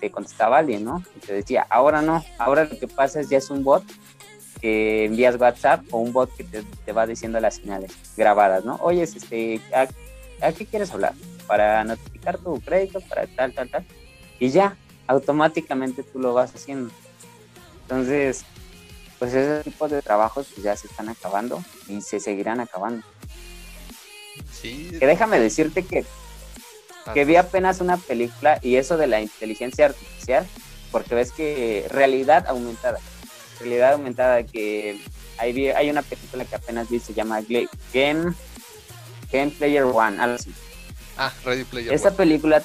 te 0.00 0.10
contestaba 0.10 0.58
alguien, 0.58 0.84
¿no? 0.84 1.02
Y 1.16 1.20
te 1.20 1.34
decía, 1.34 1.66
ahora 1.68 2.02
no, 2.02 2.24
ahora 2.38 2.64
lo 2.64 2.78
que 2.78 2.88
pasa 2.88 3.20
es 3.20 3.28
ya 3.28 3.38
es 3.38 3.50
un 3.50 3.62
bot 3.62 3.84
que 4.60 5.04
envías 5.04 5.38
WhatsApp 5.38 5.84
o 5.90 5.98
un 5.98 6.12
bot 6.12 6.34
que 6.34 6.44
te, 6.44 6.92
va 6.92 7.06
diciendo 7.06 7.38
las 7.40 7.56
señales 7.56 7.92
grabadas, 8.16 8.64
¿no? 8.64 8.76
Oye, 8.76 9.02
este, 9.02 9.60
¿a, 9.72 10.52
qué 10.52 10.66
quieres 10.66 10.90
hablar? 10.92 11.14
Para 11.46 11.84
notificar 11.84 12.38
tu 12.38 12.60
crédito, 12.60 13.00
para 13.02 13.26
tal, 13.26 13.52
tal, 13.52 13.70
tal. 13.70 13.84
Y 14.38 14.50
ya, 14.50 14.76
automáticamente 15.06 16.02
tú 16.02 16.18
lo 16.18 16.34
vas 16.34 16.54
haciendo. 16.54 16.90
Entonces, 17.82 18.44
pues 19.18 19.34
ese 19.34 19.62
tipo 19.62 19.88
de 19.88 20.02
trabajos 20.02 20.48
pues 20.52 20.64
ya 20.64 20.76
se 20.76 20.88
están 20.88 21.08
acabando 21.08 21.62
y 21.88 22.00
se 22.00 22.18
seguirán 22.18 22.60
acabando. 22.60 23.06
Sí. 24.52 24.96
Que 24.98 25.06
déjame 25.06 25.38
decirte 25.38 25.84
que, 25.84 26.04
que 27.14 27.24
vi 27.24 27.36
apenas 27.36 27.80
una 27.80 27.96
película 27.96 28.58
y 28.62 28.76
eso 28.76 28.96
de 28.96 29.06
la 29.06 29.20
inteligencia 29.20 29.86
artificial, 29.86 30.46
porque 30.90 31.14
ves 31.14 31.32
que 31.32 31.86
realidad 31.90 32.46
aumentada 32.48 32.98
realidad 33.58 33.94
aumentada 33.94 34.42
que 34.42 35.00
hay, 35.38 35.68
hay 35.68 35.90
una 35.90 36.02
película 36.02 36.44
que 36.44 36.54
apenas 36.54 36.88
vi, 36.88 37.00
se 37.00 37.14
llama 37.14 37.40
Game, 37.92 38.34
Game 39.32 39.50
Player 39.52 39.84
One, 39.84 40.20
algo 40.20 40.36
así. 40.36 40.52
Ah, 41.16 41.32
Ready 41.44 41.64
Player 41.64 41.92
Esa 41.92 42.14
película, 42.14 42.62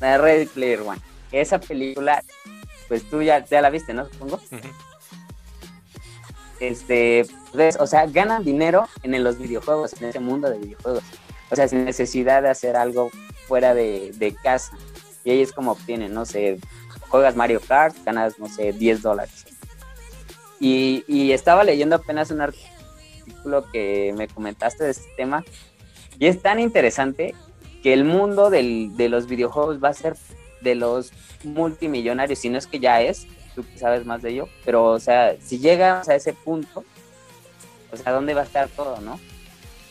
Ready 0.00 0.46
Player 0.46 0.80
One, 0.80 1.00
esa 1.32 1.58
película, 1.58 2.22
pues 2.88 3.08
tú 3.08 3.22
ya, 3.22 3.44
ya 3.44 3.60
la 3.60 3.70
viste, 3.70 3.94
¿no? 3.94 4.06
Supongo. 4.06 4.40
Este, 6.60 7.26
pues, 7.52 7.76
o 7.78 7.86
sea, 7.86 8.06
ganan 8.06 8.42
dinero 8.42 8.88
en 9.02 9.22
los 9.22 9.38
videojuegos, 9.38 9.92
en 10.00 10.08
ese 10.08 10.20
mundo 10.20 10.48
de 10.48 10.58
videojuegos. 10.58 11.04
O 11.50 11.56
sea, 11.56 11.68
sin 11.68 11.84
necesidad 11.84 12.42
de 12.42 12.48
hacer 12.48 12.76
algo 12.76 13.10
fuera 13.46 13.74
de, 13.74 14.12
de 14.16 14.34
casa. 14.34 14.76
Y 15.24 15.30
ahí 15.30 15.40
es 15.40 15.52
como 15.52 15.72
obtienen, 15.72 16.14
no 16.14 16.24
sé, 16.24 16.58
juegas 17.08 17.36
Mario 17.36 17.60
Kart, 17.60 17.96
ganas, 18.04 18.38
no 18.38 18.48
sé, 18.48 18.72
10 18.72 19.02
dólares. 19.02 19.46
Y, 20.58 21.32
estaba 21.32 21.64
leyendo 21.64 21.96
apenas 21.96 22.30
un 22.30 22.40
artículo 22.40 23.70
que 23.70 24.14
me 24.16 24.28
comentaste 24.28 24.84
de 24.84 24.90
este 24.90 25.08
tema 25.16 25.44
y 26.18 26.26
es 26.26 26.40
tan 26.40 26.60
interesante 26.60 27.34
que 27.82 27.92
el 27.92 28.04
mundo 28.04 28.48
de 28.50 29.08
los 29.08 29.26
videojuegos 29.26 29.82
va 29.82 29.90
a 29.90 29.94
ser 29.94 30.16
de 30.62 30.74
los 30.74 31.12
multimillonarios, 31.44 32.38
si 32.38 32.48
no 32.48 32.58
es 32.58 32.66
que 32.66 32.80
ya 32.80 33.02
es, 33.02 33.26
tú 33.54 33.64
sabes 33.76 34.06
más 34.06 34.22
de 34.22 34.30
ello, 34.30 34.48
pero 34.64 34.84
o 34.86 34.98
sea, 34.98 35.36
si 35.40 35.58
llegamos 35.58 36.08
a 36.08 36.14
ese 36.14 36.32
punto, 36.32 36.84
o 37.92 37.96
sea, 37.96 38.12
¿dónde 38.12 38.34
va 38.34 38.40
a 38.40 38.44
estar 38.44 38.68
todo, 38.68 39.00
no? 39.00 39.20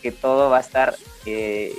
Que 0.02 0.12
todo 0.12 0.50
va 0.50 0.58
a 0.58 0.62
estar 0.62 0.96
eh, 1.26 1.74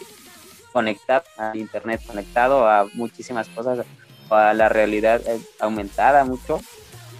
conectado 0.77 1.25
a 1.39 1.57
internet, 1.57 2.03
conectado 2.07 2.69
a 2.69 2.87
muchísimas 2.93 3.49
cosas, 3.49 3.87
a 4.29 4.53
la 4.53 4.69
realidad 4.69 5.23
eh, 5.27 5.41
aumentada 5.59 6.23
mucho. 6.27 6.61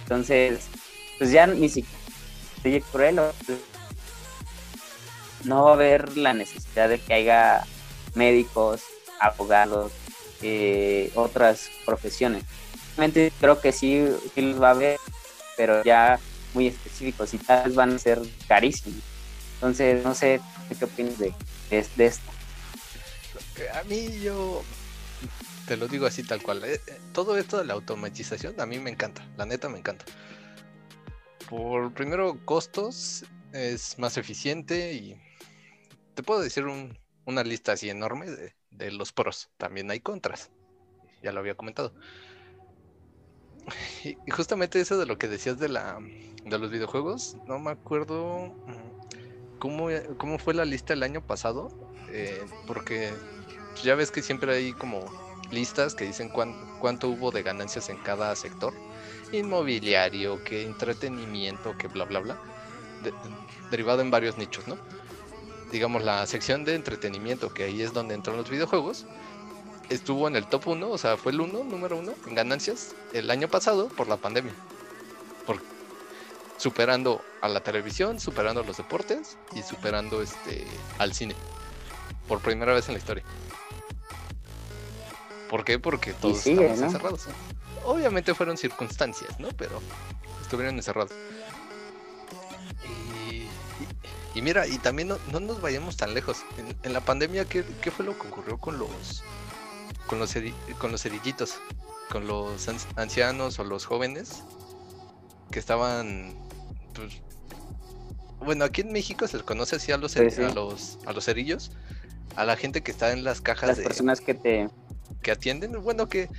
Entonces, 0.03 0.67
pues 1.17 1.31
ya 1.31 1.47
ni 1.47 1.67
siquiera 1.67 2.85
cruel, 2.91 3.19
no 5.43 5.63
va 5.63 5.71
a 5.71 5.73
haber 5.73 6.17
la 6.17 6.33
necesidad 6.33 6.87
de 6.87 6.99
que 6.99 7.15
haya 7.15 7.63
médicos, 8.13 8.83
abogados, 9.19 9.91
eh, 10.43 11.11
otras 11.15 11.71
profesiones. 11.83 12.43
Realmente 12.95 13.33
creo 13.39 13.59
que 13.59 13.71
sí, 13.71 14.07
sí 14.35 14.41
los 14.41 14.61
va 14.61 14.67
a 14.67 14.71
haber, 14.73 14.99
pero 15.55 15.83
ya 15.83 16.19
muy 16.53 16.67
específicos 16.67 17.33
y 17.33 17.39
tal 17.39 17.63
vez 17.65 17.73
van 17.73 17.95
a 17.95 17.97
ser 17.97 18.21
carísimos. 18.47 18.99
Entonces, 19.55 20.03
no 20.03 20.13
sé 20.13 20.41
qué 20.77 20.85
opinas 20.85 21.17
de, 21.17 21.33
de, 21.71 22.05
esto. 22.05 22.36
A 23.73 23.83
mí 23.83 24.19
yo 24.21 24.63
te 25.67 25.77
lo 25.77 25.87
digo 25.87 26.05
así 26.05 26.23
tal 26.23 26.41
cual. 26.41 26.63
Eh, 26.63 26.81
eh, 26.87 26.99
todo 27.13 27.37
esto 27.37 27.57
de 27.57 27.65
la 27.65 27.73
automatización 27.73 28.59
a 28.59 28.65
mí 28.65 28.79
me 28.79 28.89
encanta, 28.89 29.27
la 29.37 29.45
neta 29.45 29.69
me 29.69 29.79
encanta 29.79 30.05
por 31.49 31.93
primero 31.93 32.37
costos, 32.45 33.25
es 33.53 33.97
más 33.97 34.17
eficiente 34.17 34.93
y 34.93 35.19
te 36.13 36.23
puedo 36.23 36.41
decir 36.41 36.65
una 37.25 37.43
lista 37.43 37.73
así 37.73 37.89
enorme 37.89 38.27
de, 38.27 38.91
los 38.91 39.11
pros. 39.11 39.49
También 39.57 39.89
hay 39.89 39.99
contras, 39.99 40.51
ya 41.23 41.31
lo 41.31 41.39
había 41.39 41.55
comentado. 41.55 41.93
Y, 44.03 44.15
justamente 44.31 44.79
eso 44.79 44.97
de 44.97 45.05
lo 45.05 45.17
que 45.17 45.27
decías 45.27 45.59
de 45.59 45.69
la 45.69 45.99
de 46.45 46.57
los 46.57 46.71
videojuegos, 46.71 47.35
no 47.45 47.59
me 47.59 47.71
acuerdo 47.71 48.55
mm, 48.65 49.59
cómo, 49.59 49.89
cómo 50.17 50.39
fue 50.39 50.53
la 50.53 50.63
lista 50.63 50.93
el 50.93 51.03
año 51.03 51.25
pasado, 51.25 51.69
eh, 52.09 52.45
porque 52.65 53.11
ya 53.83 53.95
ves 53.95 54.11
que 54.11 54.21
siempre 54.21 54.53
hay 54.53 54.73
como 54.73 55.05
listas 55.51 55.95
que 55.95 56.05
dicen 56.05 56.29
cuánto 56.29 57.09
hubo 57.09 57.31
de 57.31 57.43
ganancias 57.43 57.89
en 57.89 57.97
cada 57.97 58.35
sector 58.35 58.73
inmobiliario, 59.31 60.43
que 60.43 60.63
entretenimiento, 60.63 61.77
que 61.77 61.87
bla, 61.87 62.05
bla, 62.05 62.19
bla, 62.19 62.37
derivado 63.69 64.01
en 64.01 64.11
varios 64.11 64.37
nichos, 64.37 64.67
¿no? 64.67 64.77
Digamos, 65.71 66.03
la 66.03 66.25
sección 66.27 66.63
de 66.63 66.75
entretenimiento, 66.75 67.53
que 67.53 67.65
ahí 67.65 67.81
es 67.81 67.93
donde 67.93 68.15
entran 68.15 68.37
los 68.37 68.49
videojuegos, 68.49 69.05
estuvo 69.89 70.27
en 70.27 70.35
el 70.35 70.45
top 70.47 70.67
1, 70.67 70.89
o 70.89 70.97
sea, 70.97 71.17
fue 71.17 71.33
el 71.33 71.41
1, 71.41 71.65
número 71.65 71.97
1 71.97 72.13
en 72.27 72.35
ganancias 72.35 72.95
el 73.13 73.29
año 73.29 73.47
pasado 73.47 73.89
por 73.89 74.07
la 74.07 74.17
pandemia. 74.17 74.53
Superando 76.57 77.21
a 77.41 77.49
la 77.49 77.59
televisión, 77.59 78.19
superando 78.19 78.61
a 78.61 78.63
los 78.63 78.77
deportes 78.77 79.37
y 79.53 79.61
superando 79.61 80.23
este 80.23 80.65
al 80.97 81.13
cine. 81.13 81.35
Por 82.27 82.39
primera 82.39 82.73
vez 82.73 82.87
en 82.87 82.95
la 82.95 82.99
historia. 82.99 83.23
¿Por 85.49 85.63
qué? 85.63 85.79
Porque 85.79 86.13
todos 86.13 86.45
estaban 86.45 86.83
encerrados. 86.83 87.27
Obviamente 87.85 88.33
fueron 88.33 88.57
circunstancias, 88.57 89.39
¿no? 89.39 89.49
Pero 89.57 89.81
estuvieron 90.41 90.75
encerrados. 90.75 91.11
Y, 94.33 94.41
mira, 94.41 94.67
y 94.67 94.77
también 94.77 95.07
no, 95.07 95.39
nos 95.39 95.61
vayamos 95.61 95.97
tan 95.97 96.13
lejos. 96.13 96.43
En, 96.83 96.93
la 96.93 97.01
pandemia, 97.01 97.45
¿qué, 97.45 97.63
fue 97.63 98.05
lo 98.05 98.17
que 98.19 98.27
ocurrió 98.27 98.57
con 98.57 98.77
los 98.77 99.23
con 100.05 100.19
los, 100.19 100.33
con 100.77 100.91
los 100.91 101.01
cerillitos? 101.01 101.55
Con 102.11 102.27
los 102.27 102.69
ancianos 102.95 103.59
o 103.59 103.63
los 103.63 103.85
jóvenes 103.85 104.43
que 105.51 105.59
estaban 105.59 106.35
pues, 106.93 107.21
bueno, 108.39 108.65
aquí 108.65 108.81
en 108.81 108.91
México 108.91 109.27
se 109.27 109.37
les 109.37 109.45
conoce 109.45 109.77
así 109.77 109.91
a 109.91 109.97
los, 109.97 110.15
a 110.15 110.21
los 110.53 110.99
a 111.05 111.13
los 111.13 111.25
cerillos, 111.25 111.71
a 112.35 112.45
la 112.45 112.55
gente 112.55 112.81
que 112.81 112.91
está 112.91 113.11
en 113.11 113.23
las 113.23 113.41
cajas 113.41 113.69
las 113.69 113.79
personas 113.79 114.21
que 114.21 114.33
te 114.33 114.69
que 115.21 115.31
atienden, 115.31 115.81
bueno, 115.81 116.07
que 116.07 116.29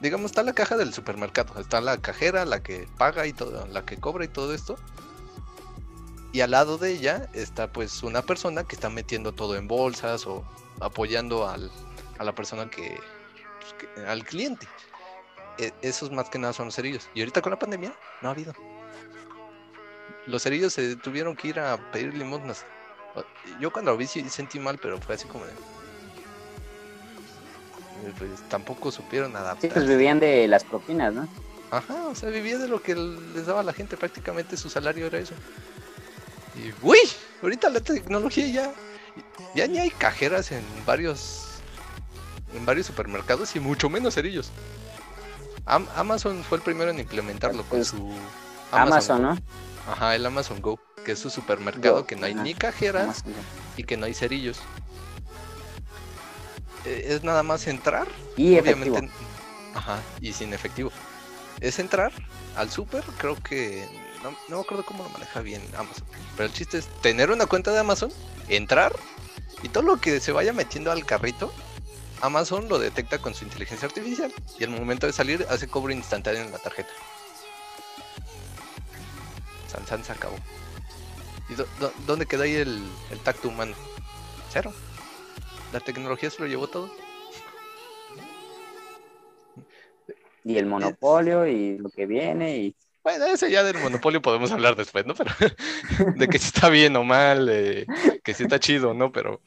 digamos, 0.00 0.32
está 0.32 0.42
la 0.42 0.52
caja 0.52 0.76
del 0.76 0.92
supermercado, 0.92 1.58
está 1.60 1.80
la 1.80 1.98
cajera, 1.98 2.44
la 2.44 2.62
que 2.62 2.86
paga 2.98 3.26
y 3.26 3.32
todo, 3.32 3.66
la 3.68 3.84
que 3.84 3.96
cobra 3.96 4.24
y 4.24 4.28
todo 4.28 4.54
esto. 4.54 4.76
Y 6.32 6.40
al 6.40 6.50
lado 6.50 6.78
de 6.78 6.90
ella 6.90 7.28
está 7.32 7.72
pues 7.72 8.02
una 8.02 8.22
persona 8.22 8.64
que 8.64 8.74
está 8.74 8.90
metiendo 8.90 9.32
todo 9.32 9.56
en 9.56 9.68
bolsas 9.68 10.26
o 10.26 10.44
apoyando 10.80 11.48
al, 11.48 11.70
a 12.18 12.24
la 12.24 12.34
persona 12.34 12.68
que, 12.68 12.98
pues, 13.60 14.06
al 14.06 14.24
cliente. 14.24 14.66
E, 15.58 15.72
esos 15.82 16.10
más 16.10 16.28
que 16.28 16.38
nada 16.38 16.52
son 16.52 16.66
los 16.66 16.74
cerillos. 16.74 17.08
Y 17.14 17.20
ahorita 17.20 17.40
con 17.40 17.52
la 17.52 17.58
pandemia 17.58 17.94
no 18.20 18.28
ha 18.28 18.32
habido. 18.32 18.52
Los 20.26 20.42
cerillos 20.42 20.72
se 20.72 20.96
tuvieron 20.96 21.36
que 21.36 21.48
ir 21.48 21.60
a 21.60 21.78
pedir 21.92 22.14
limosnas. 22.14 22.66
Yo 23.60 23.72
cuando 23.72 23.92
lo 23.92 23.96
vi 23.96 24.06
sentí 24.06 24.58
mal, 24.58 24.78
pero 24.78 25.00
fue 25.00 25.14
así 25.14 25.28
como 25.28 25.44
de 25.44 25.52
pues 28.12 28.30
tampoco 28.48 28.90
supieron 28.92 29.30
Sí, 29.32 29.36
adaptar. 29.36 29.72
pues 29.72 29.86
vivían 29.86 30.20
de 30.20 30.46
las 30.48 30.64
propinas, 30.64 31.12
¿no? 31.14 31.28
Ajá, 31.70 32.06
o 32.06 32.14
sea, 32.14 32.28
vivía 32.30 32.58
de 32.58 32.68
lo 32.68 32.82
que 32.82 32.94
les 32.94 33.46
daba 33.46 33.62
la 33.62 33.72
gente, 33.72 33.96
prácticamente 33.96 34.56
su 34.56 34.68
salario 34.70 35.06
era 35.06 35.18
eso. 35.18 35.34
Y 36.56 36.72
uy, 36.86 36.98
ahorita 37.42 37.68
la 37.70 37.80
tecnología 37.80 38.46
ya 38.46 38.72
ya 39.54 39.66
ni 39.66 39.78
hay 39.78 39.90
cajeras 39.90 40.50
en 40.52 40.64
varios 40.86 41.46
en 42.54 42.64
varios 42.66 42.86
supermercados 42.86 43.54
y 43.56 43.60
mucho 43.60 43.88
menos 43.90 44.14
cerillos. 44.14 44.50
Am- 45.66 45.88
Amazon 45.96 46.44
fue 46.44 46.58
el 46.58 46.62
primero 46.62 46.90
en 46.90 47.00
implementarlo 47.00 47.62
con 47.64 47.78
Pues, 47.78 47.88
su 47.88 48.12
Amazon, 48.70 49.22
¿no? 49.22 49.38
Ajá, 49.90 50.14
el 50.14 50.24
Amazon 50.26 50.60
Go, 50.62 50.78
que 51.04 51.12
es 51.12 51.18
su 51.18 51.30
supermercado 51.30 51.96
Go, 52.02 52.06
que 52.06 52.16
no 52.16 52.26
hay 52.26 52.34
ni 52.34 52.54
cajeras 52.54 53.04
Amazon. 53.24 53.32
y 53.76 53.82
que 53.84 53.96
no 53.96 54.06
hay 54.06 54.14
cerillos. 54.14 54.58
Eh, 56.84 57.06
Es 57.08 57.22
nada 57.24 57.42
más 57.42 57.66
entrar 57.66 58.06
Y 58.36 58.54
efectivo. 58.56 58.96
Obviamente, 58.96 59.16
ajá, 59.74 60.00
y 60.20 60.32
sin 60.32 60.52
efectivo. 60.52 60.90
Es 61.60 61.78
entrar 61.78 62.12
al 62.56 62.70
super, 62.70 63.02
creo 63.18 63.36
que 63.42 63.86
no, 64.22 64.30
no 64.48 64.56
me 64.56 64.62
acuerdo 64.62 64.84
cómo 64.84 65.02
lo 65.04 65.10
maneja 65.10 65.40
bien 65.40 65.62
Amazon. 65.76 66.06
Pero 66.36 66.46
el 66.48 66.52
chiste 66.52 66.78
es 66.78 66.86
tener 67.00 67.30
una 67.30 67.46
cuenta 67.46 67.70
de 67.72 67.78
Amazon, 67.78 68.12
entrar 68.48 68.94
y 69.62 69.68
todo 69.68 69.84
lo 69.84 70.00
que 70.00 70.20
se 70.20 70.32
vaya 70.32 70.52
metiendo 70.52 70.90
al 70.92 71.04
carrito, 71.06 71.52
Amazon 72.20 72.68
lo 72.68 72.78
detecta 72.78 73.18
con 73.18 73.34
su 73.34 73.44
inteligencia 73.44 73.86
artificial 73.86 74.32
y 74.58 74.64
al 74.64 74.70
momento 74.70 75.06
de 75.06 75.12
salir 75.12 75.46
hace 75.50 75.68
cobro 75.68 75.92
instantáneo 75.92 76.42
en 76.42 76.50
la 76.52 76.58
tarjeta. 76.58 76.90
San 79.70 79.86
San 79.86 80.04
se 80.04 80.12
acabó. 80.12 80.36
¿Y 81.48 81.54
dó- 81.54 81.66
dó- 81.80 81.92
dónde 82.06 82.26
quedó 82.26 82.42
ahí 82.44 82.54
el, 82.54 82.82
el 83.10 83.18
tacto 83.20 83.48
humano? 83.48 83.74
Cero. 84.52 84.72
La 85.74 85.80
tecnología 85.80 86.30
se 86.30 86.40
lo 86.40 86.46
llevó 86.46 86.68
todo. 86.68 86.88
Y 90.44 90.56
el 90.56 90.66
monopolio 90.66 91.48
y 91.48 91.78
lo 91.78 91.90
que 91.90 92.06
viene 92.06 92.58
y 92.58 92.76
Bueno, 93.02 93.24
ese 93.26 93.50
ya 93.50 93.64
del 93.64 93.80
monopolio 93.80 94.22
podemos 94.22 94.52
hablar 94.52 94.76
después, 94.76 95.04
¿no? 95.04 95.16
Pero 95.16 95.32
de 96.16 96.28
que 96.28 96.38
si 96.38 96.46
está 96.46 96.68
bien 96.68 96.94
o 96.94 97.02
mal, 97.02 97.48
eh, 97.50 97.86
que 98.22 98.34
si 98.34 98.44
está 98.44 98.60
chido, 98.60 98.94
¿no? 98.94 99.10
Pero, 99.10 99.42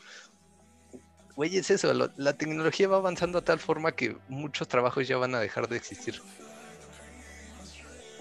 güey, 1.37 1.55
es 1.55 1.69
eso, 1.71 1.93
lo- 1.93 2.11
la 2.17 2.33
tecnología 2.33 2.89
va 2.89 2.97
avanzando 2.97 3.37
a 3.37 3.41
tal 3.45 3.59
forma 3.59 3.93
que 3.93 4.17
muchos 4.27 4.67
trabajos 4.67 5.07
ya 5.07 5.15
van 5.17 5.33
a 5.33 5.39
dejar 5.39 5.69
de 5.69 5.77
existir. 5.77 6.15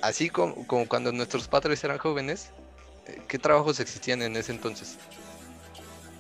Así 0.01 0.31
como, 0.31 0.65
como 0.69 0.87
cuando 0.87 1.11
nuestros 1.11 1.49
padres 1.49 1.83
eran 1.83 1.99
jóvenes, 1.99 2.53
eh, 3.07 3.21
¿qué 3.27 3.41
trabajos 3.41 3.81
existían 3.81 4.23
en 4.23 4.37
ese 4.37 4.53
entonces? 4.53 4.97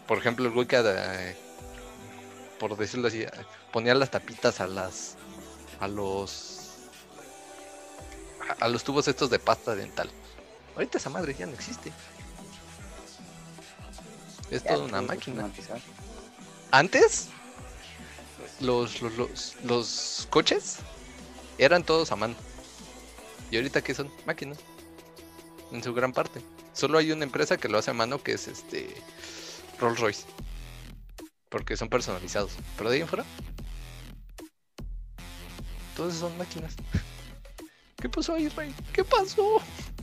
Por 0.08 0.18
ejemplo, 0.18 0.46
el 0.46 0.52
güey 0.52 0.66
que, 0.66 0.76
eh, 0.84 1.36
por 2.58 2.76
decirlo 2.76 3.08
así, 3.08 3.24
ponía 3.72 3.94
las 3.94 4.10
tapitas 4.10 4.60
a 4.60 4.66
las, 4.66 5.16
a 5.80 5.88
los 5.88 6.52
a- 8.60 8.68
los 8.68 8.84
tubos 8.84 9.08
estos 9.08 9.30
de 9.30 9.38
pasta 9.38 9.74
dental. 9.74 10.10
Ahorita 10.74 10.98
esa 10.98 11.10
madre 11.10 11.34
ya 11.34 11.46
no 11.46 11.52
existe. 11.52 11.92
Es 14.50 14.62
ya, 14.62 14.74
toda 14.74 14.84
una 14.84 15.02
máquina. 15.02 15.50
Antes, 16.70 17.28
los, 18.60 19.02
los, 19.02 19.14
los, 19.16 19.56
los 19.64 20.26
coches 20.30 20.76
eran 21.58 21.82
todos 21.82 22.12
a 22.12 22.16
mano. 22.16 22.34
Y 23.50 23.56
ahorita 23.56 23.82
que 23.82 23.94
son 23.94 24.10
máquinas. 24.26 24.58
En 25.72 25.82
su 25.82 25.92
gran 25.94 26.12
parte. 26.12 26.40
Solo 26.74 26.98
hay 26.98 27.10
una 27.10 27.24
empresa 27.24 27.56
que 27.56 27.68
lo 27.68 27.78
hace 27.78 27.90
a 27.90 27.94
mano 27.94 28.22
que 28.22 28.32
es 28.32 28.46
este 28.48 28.94
Rolls 29.80 29.98
Royce. 29.98 30.22
Porque 31.48 31.76
son 31.76 31.88
personalizados. 31.88 32.52
Pero 32.76 32.90
de 32.90 32.96
ahí 32.96 33.02
en 33.02 33.08
fuera. 33.08 33.24
Todos 35.96 36.14
son 36.14 36.36
máquinas. 36.36 36.74
¿Qué 38.00 38.08
pasó 38.08 38.34
ahí, 38.34 38.48
Rey? 38.48 38.74
¿Qué 38.92 39.04
pasó? 39.04 39.58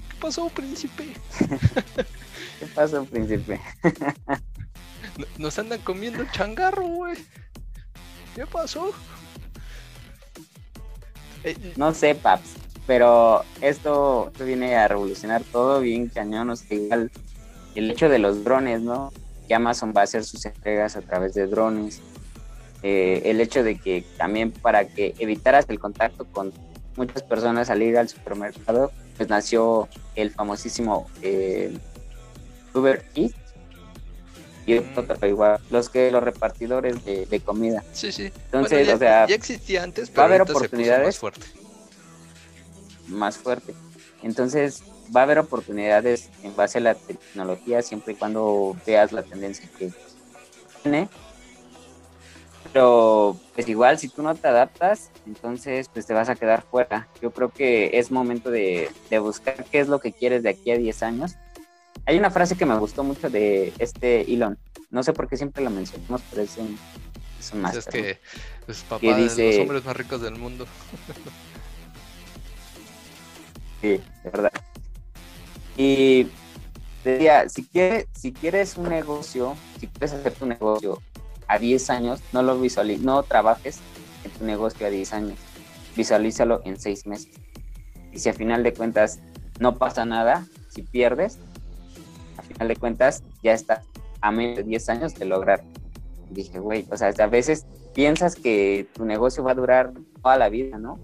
¿Qué 0.09 0.15
pasó, 0.19 0.50
príncipe? 0.50 1.13
¿Qué 2.59 2.65
pasó, 2.74 3.05
príncipe? 3.05 3.59
Nos 5.37 5.59
andan 5.59 5.81
comiendo 5.81 6.22
el 6.24 6.31
changarro, 6.31 6.87
güey. 6.87 7.18
¿Qué 8.35 8.46
pasó? 8.48 8.91
Eh, 11.44 11.74
No 11.75 11.94
sé, 11.94 12.15
Paps, 12.15 12.55
pero 12.87 13.44
esto, 13.61 14.29
esto 14.31 14.46
viene 14.46 14.75
a 14.75 14.87
revolucionar 14.87 15.44
todo 15.44 15.79
bien 15.81 16.09
cañón. 16.09 16.50
O 16.50 16.55
sea, 16.55 16.77
igual 16.77 17.11
el 17.75 17.91
hecho 17.91 18.09
de 18.09 18.20
los 18.20 18.44
drones, 18.44 18.81
¿no? 18.81 19.11
Que 19.48 19.56
Amazon 19.56 19.94
va 19.96 20.01
a 20.01 20.03
hacer 20.06 20.24
sus 20.24 20.46
entregas 20.46 20.96
a 20.96 21.01
través 21.01 21.34
de 21.34 21.48
drones. 21.48 22.01
Eh, 22.82 23.22
el 23.25 23.40
hecho 23.42 23.64
de 23.64 23.77
que 23.79 24.03
también 24.18 24.51
para 24.51 24.88
que 24.88 25.16
evitaras 25.20 25.66
el 25.70 25.79
contacto 25.79 26.25
con 26.25 26.51
muchas 26.98 27.24
personas 27.24 27.70
al 27.70 27.82
ir 27.82 27.98
al 27.98 28.10
supermercado, 28.10 28.92
pues 29.18 29.29
nació 29.29 29.88
el 30.16 30.32
famosísimo 30.32 31.08
eh, 31.22 31.77
Uber 32.74 33.06
Eats. 33.16 33.36
Y 34.66 34.79
Mm. 34.79 34.98
otro, 34.98 35.27
igual, 35.27 35.60
los 35.72 35.90
que 35.90 36.10
los 36.10 36.24
repartidores 36.24 37.03
de, 37.03 37.25
de 37.25 37.40
comida. 37.42 37.84
sí, 37.92 38.14
sí. 38.14 38.32
Entonces, 38.46 38.88
ya, 38.88 38.96
o 38.96 38.98
sea, 38.98 39.27
ya 39.27 39.36
existía 39.36 39.84
antes, 39.84 40.10
va 40.10 40.14
pero 40.14 40.22
a 40.22 40.25
haber 40.27 40.42
oportunidades. 40.44 41.06
más 41.08 41.18
fuerte. 41.18 41.46
más 43.10 43.38
fuerte. 43.38 43.74
Entonces, 44.24 44.83
va 45.16 45.22
a 45.22 45.24
haber 45.24 45.38
oportunidades 45.40 46.29
en 46.44 46.55
base 46.55 46.79
a 46.79 46.81
la 46.81 46.96
tecnología 46.96 47.81
siempre 47.81 48.14
y 48.14 48.16
cuando 48.16 48.75
veas 48.86 49.12
la 49.12 49.22
tendencia 49.22 49.70
que 49.77 49.92
tiene. 50.81 51.09
Pero, 52.72 53.38
pues 53.53 53.68
igual, 53.68 54.00
si 54.00 54.07
tú 54.09 54.24
no 54.24 54.33
te 54.33 54.48
adaptas, 54.48 55.12
entonces 55.27 55.90
pues 55.94 56.05
te 56.07 56.14
vas 56.14 56.29
a 56.29 56.36
quedar 56.36 56.64
fuera. 56.64 57.07
Yo 57.22 57.31
creo 57.31 57.50
que 57.50 57.92
es 58.00 58.09
momento 58.09 58.50
de, 58.50 58.90
de 59.09 59.20
buscar 59.20 59.66
qué 59.66 59.79
es 59.81 59.88
lo 59.88 60.00
que 60.00 60.12
quieres 60.14 60.42
de 60.42 60.50
aquí 60.50 60.72
a 60.72 60.77
10 60.77 61.03
años. 61.03 61.36
Hay 62.05 62.18
una 62.18 62.31
frase 62.31 62.55
que 62.57 62.66
me 62.66 62.77
gustó 62.79 63.03
mucho 63.03 63.29
de 63.29 63.74
este 63.79 64.22
Elon. 64.33 64.57
No 64.90 65.03
sé 65.03 65.14
por 65.14 65.27
qué 65.27 65.38
siempre 65.38 65.64
la 65.64 65.70
mencionamos, 65.70 66.22
pero 66.29 66.42
es 66.42 66.57
un, 66.57 66.77
es 67.40 67.51
un 67.53 67.62
Pues 67.62 67.75
máster, 67.75 67.79
es 67.79 68.18
que 68.68 68.72
es 68.72 68.81
papá 68.83 69.00
Que 69.01 69.14
de 69.14 69.22
dice- 69.24 69.48
los 69.51 69.59
hombres 69.59 69.86
más 69.86 69.96
ricos 69.98 70.22
del 70.22 70.36
mundo. 70.38 70.66
Sí, 73.83 74.00
de 74.24 74.29
verdad. 74.29 74.51
Y 75.75 76.27
decía, 77.03 77.50
si 77.50 77.65
quieres, 77.65 78.07
si 78.13 78.31
quieres 78.31 78.77
un 78.77 78.87
negocio, 78.87 79.57
si 79.77 79.87
quieres 79.87 80.13
hacer 80.13 80.31
tu 80.31 80.46
negocio 80.46 81.01
a 81.50 81.59
10 81.59 81.89
años, 81.89 82.22
no 82.31 82.43
lo 82.43 82.57
visualices, 82.57 83.03
no 83.03 83.22
trabajes 83.24 83.79
en 84.24 84.31
tu 84.31 84.46
negocio 84.46 84.87
a 84.87 84.89
10 84.89 85.11
años, 85.11 85.37
visualízalo 85.98 86.61
en 86.63 86.79
6 86.79 87.07
meses. 87.07 87.31
Y 88.13 88.19
si 88.19 88.29
a 88.29 88.33
final 88.33 88.63
de 88.63 88.74
cuentas 88.74 89.19
no 89.59 89.77
pasa 89.77 90.05
nada, 90.05 90.48
si 90.69 90.83
pierdes, 90.83 91.37
a 92.37 92.41
final 92.41 92.69
de 92.69 92.77
cuentas 92.77 93.22
ya 93.43 93.51
estás 93.51 93.83
a 94.22 94.31
menos 94.31 94.55
de 94.55 94.63
10 94.63 94.87
años 94.87 95.15
de 95.15 95.25
lograr. 95.25 95.61
Y 96.31 96.35
dije, 96.35 96.57
güey, 96.59 96.87
o 96.89 96.96
sea, 96.96 97.09
a 97.09 97.27
veces 97.27 97.65
piensas 97.93 98.37
que 98.37 98.87
tu 98.93 99.03
negocio 99.03 99.43
va 99.43 99.51
a 99.51 99.55
durar 99.55 99.91
toda 100.22 100.37
la 100.37 100.48
vida, 100.48 100.77
¿no? 100.77 101.00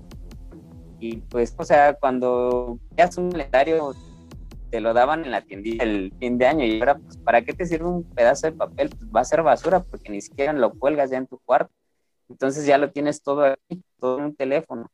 Y 1.00 1.18
pues, 1.18 1.56
o 1.58 1.64
sea, 1.64 1.94
cuando 1.94 2.78
veas 2.92 3.18
un 3.18 3.32
calendario, 3.32 3.94
te 4.70 4.82
lo 4.82 4.94
daban 4.94 5.26
en 5.26 5.32
la 5.32 5.42
tiendita 5.42 5.84
el 5.84 6.14
fin 6.20 6.38
de 6.38 6.46
año 6.46 6.66
y 6.66 6.80
ahora, 6.80 6.96
pues, 7.00 7.18
¿para 7.18 7.42
qué 7.42 7.54
te 7.54 7.66
sirve 7.66 7.88
un 7.88 8.04
pedazo 8.04 8.48
de 8.48 8.54
papel? 8.54 8.90
Pues 8.90 9.10
va 9.16 9.22
a 9.22 9.26
ser 9.26 9.42
basura 9.42 9.82
porque 9.84 10.12
ni 10.12 10.22
siquiera 10.22 10.54
lo 10.54 10.74
cuelgas 10.74 11.10
ya 11.10 11.18
en 11.18 11.28
tu 11.28 11.40
cuarto. 11.40 11.74
Entonces 12.30 12.66
ya 12.66 12.78
lo 12.78 12.92
tienes 12.92 13.24
todo 13.24 13.44
aquí, 13.46 13.82
todo 14.00 14.20
en 14.20 14.26
un 14.26 14.36
teléfono. 14.36 14.88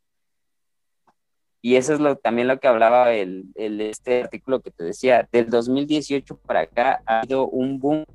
Y 1.61 1.75
eso 1.77 1.93
es 1.95 1.99
lo, 1.99 2.15
también 2.15 2.47
lo 2.47 2.59
que 2.59 2.67
hablaba 2.67 3.11
el, 3.13 3.45
el- 3.55 3.81
este 3.81 4.21
artículo 4.23 4.61
que 4.61 4.71
te 4.71 4.83
decía. 4.83 5.27
Del 5.31 5.49
2018 5.49 6.37
para 6.37 6.61
acá 6.61 7.01
ha 7.05 7.19
habido 7.21 7.47
un 7.47 7.79
boom 7.79 8.05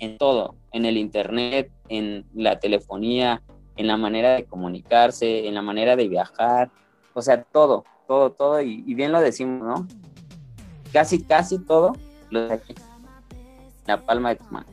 en 0.00 0.18
todo, 0.18 0.56
en 0.72 0.84
el 0.84 0.96
internet, 0.96 1.70
en 1.88 2.26
la 2.34 2.58
telefonía, 2.58 3.40
en 3.76 3.86
la 3.86 3.96
manera 3.96 4.34
de 4.34 4.44
comunicarse, 4.44 5.46
en 5.46 5.54
la 5.54 5.62
manera 5.62 5.96
de 5.96 6.08
viajar, 6.08 6.70
o 7.14 7.22
sea, 7.22 7.42
todo, 7.42 7.84
todo, 8.06 8.32
todo, 8.32 8.60
y, 8.60 8.82
bien 8.94 9.12
lo 9.12 9.20
decimos, 9.20 9.62
¿no? 9.66 9.86
Casi, 10.92 11.22
casi 11.22 11.58
todo 11.58 11.92
lo 12.30 12.48
de 12.48 12.54
aquí, 12.54 12.74
la 13.86 13.98
palma 13.98 14.30
de 14.30 14.36
tu 14.36 14.44
mano. 14.50 14.66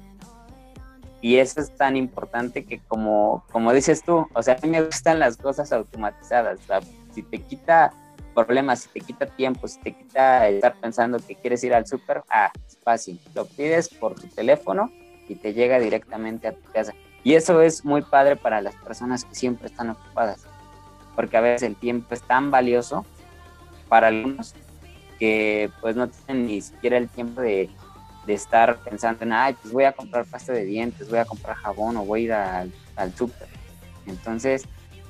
Y 1.22 1.38
eso 1.38 1.60
es 1.60 1.76
tan 1.76 1.98
importante 1.98 2.66
que 2.66 2.80
como, 2.80 3.44
como 3.52 3.74
dices 3.74 4.04
tú, 4.04 4.28
o 4.34 4.42
sea, 4.42 4.56
a 4.56 4.66
mí 4.66 4.70
me 4.70 4.82
gustan 4.82 5.20
las 5.20 5.38
cosas 5.38 5.72
automatizadas, 5.74 6.60
si 7.12 7.24
te 7.24 7.40
quita 7.40 7.92
problemas, 8.34 8.82
si 8.82 8.90
te 8.90 9.02
quita 9.02 9.26
tiempo, 9.26 9.68
si 9.68 9.80
te 9.82 9.94
quita 9.94 10.48
estar 10.48 10.76
pensando 10.80 11.18
que 11.20 11.36
quieres 11.36 11.64
ir 11.64 11.74
al 11.74 11.86
súper, 11.86 12.24
ah, 12.30 12.52
es 12.66 12.78
fácil, 12.84 13.20
lo 13.36 13.46
pides 13.46 13.90
por 13.90 14.16
tu 14.16 14.28
teléfono 14.28 14.92
y 15.28 15.36
te 15.36 15.54
llega 15.54 15.80
directamente 15.80 16.48
a 16.48 16.54
tu 16.54 16.72
casa. 16.72 16.94
Y 17.24 17.34
eso 17.34 17.62
es 17.62 17.84
muy 17.84 18.02
padre 18.02 18.36
para 18.36 18.62
las 18.62 18.76
personas 18.76 19.26
que 19.26 19.36
siempre 19.36 19.68
están 19.68 19.90
ocupadas, 19.90 20.46
porque 21.16 21.38
a 21.38 21.42
veces 21.42 21.64
el 21.64 21.76
tiempo 21.76 22.14
es 22.14 22.22
tan 22.22 22.50
valioso 22.50 23.06
para 23.90 24.08
algunos 24.08 24.56
que 25.18 25.70
pues 25.82 25.96
no 25.96 26.08
tienen 26.08 26.48
ni 26.48 26.62
siquiera 26.62 26.98
el 26.98 27.10
tiempo 27.10 27.42
de, 27.42 27.70
de 28.26 28.34
estar 28.34 28.78
pensando 28.78 29.24
en, 29.24 29.34
ay, 29.34 29.56
pues 29.62 29.74
voy 29.74 29.84
a 29.84 29.92
comprar 29.92 30.26
pasta 30.26 30.54
de 30.54 30.64
dientes, 30.64 31.10
voy 31.10 31.20
a 31.20 31.26
comprar 31.26 31.58
jabón 31.58 31.98
o 31.98 32.06
voy 32.06 32.22
a 32.22 32.24
ir 32.24 32.34
al, 32.34 32.74
al 32.96 33.14
súper. 33.16 33.48
Entonces, 34.06 34.64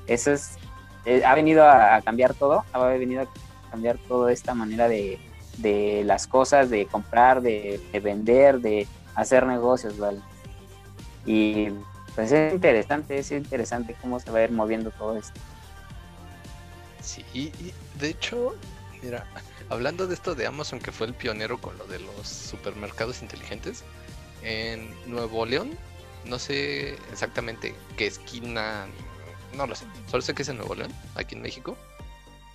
eso 0.08 0.32
es, 0.32 0.58
eh, 1.06 1.24
ha 1.24 1.36
venido 1.36 1.68
a, 1.68 2.02
cambiar 2.02 2.34
todo, 2.34 2.64
ha 2.74 2.80
venido 2.86 3.24
a 3.24 3.28
cambiar 3.70 3.98
toda 4.08 4.32
esta 4.32 4.54
manera 4.54 4.88
de, 4.88 5.20
de 5.58 6.04
las 6.06 6.28
cosas, 6.28 6.70
de 6.70 6.86
comprar, 6.86 7.42
de, 7.42 7.80
vender, 8.02 8.60
de 8.60 8.88
hacer 9.16 9.46
negocios, 9.46 9.98
¿vale? 9.98 10.20
Y 11.26 11.70
pues 12.16 12.32
es 12.32 12.54
interesante, 12.54 13.18
es 13.18 13.32
interesante 13.32 13.96
cómo 14.02 14.20
se 14.20 14.32
va 14.32 14.40
a 14.40 14.44
ir 14.44 14.52
moviendo 14.52 14.92
todo 14.92 15.18
esto. 15.18 15.40
Sí, 17.02 17.26
y, 17.34 17.52
de 18.00 18.10
hecho, 18.10 18.56
mira, 19.02 19.26
hablando 19.70 20.08
de 20.08 20.14
esto 20.14 20.36
de 20.36 20.46
Amazon, 20.46 20.80
que 20.80 20.92
fue 20.92 21.08
el 21.08 21.14
pionero 21.14 21.60
con 21.60 21.78
lo 21.78 21.86
de 21.86 22.00
los 22.00 22.28
supermercados 22.28 23.22
inteligentes, 23.22 23.84
en 24.44 24.94
Nuevo 25.10 25.46
León, 25.46 25.78
no 26.26 26.40
sé 26.40 26.94
exactamente 27.12 27.76
qué 27.98 28.08
esquina, 28.08 28.88
no 29.56 29.68
lo 29.68 29.76
sé, 29.76 29.86
solo 30.10 30.22
sé 30.22 30.34
que 30.34 30.44
es 30.44 30.50
en 30.50 30.58
Nuevo 30.58 30.76
León, 30.76 30.94
aquí 31.16 31.36
en 31.36 31.42
México. 31.42 31.78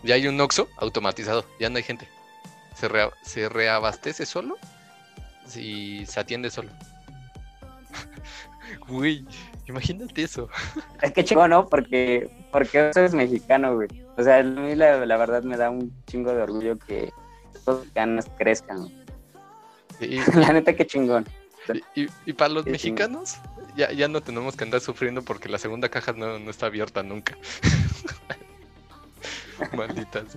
Ya 0.02 0.16
hay 0.16 0.28
un 0.28 0.38
Oxxo 0.40 0.68
automatizado, 0.76 1.46
ya 1.58 1.70
no 1.70 1.78
hay 1.78 1.82
gente. 1.82 2.08
Se, 2.76 2.88
se 3.22 3.48
reabastece 3.48 4.26
solo 4.26 4.58
y 5.56 6.04
se 6.06 6.20
atiende 6.20 6.50
solo. 6.50 6.70
Uy, 8.88 9.26
imagínate 9.66 10.22
eso. 10.22 10.48
Es 11.02 11.12
que 11.12 11.24
chico, 11.24 11.46
¿no? 11.48 11.66
Porque, 11.66 12.28
porque 12.52 12.90
eso 12.90 13.00
es 13.00 13.14
mexicano, 13.14 13.74
güey. 13.74 13.88
O 14.16 14.22
sea, 14.22 14.38
a 14.38 14.42
mí 14.42 14.74
la, 14.74 14.96
verdad 14.96 15.42
me 15.42 15.56
da 15.56 15.70
un 15.70 15.92
chingo 16.06 16.32
de 16.34 16.42
orgullo 16.42 16.78
que 16.78 17.12
los 17.66 17.80
mexicanos 17.80 18.26
crezcan. 18.38 18.88
la 20.34 20.52
neta, 20.52 20.74
qué 20.74 20.86
chingón. 20.86 21.26
Y, 21.94 22.32
para 22.34 22.52
los 22.52 22.66
mexicanos, 22.66 23.38
ya, 23.76 23.90
ya 23.92 24.06
no 24.08 24.20
tenemos 24.20 24.56
que 24.56 24.64
andar 24.64 24.80
sufriendo 24.80 25.22
porque 25.22 25.48
la 25.48 25.58
segunda 25.58 25.88
caja 25.88 26.12
no, 26.12 26.36
está 26.50 26.66
abierta 26.66 27.02
nunca. 27.02 27.38
Malditas. 29.72 30.36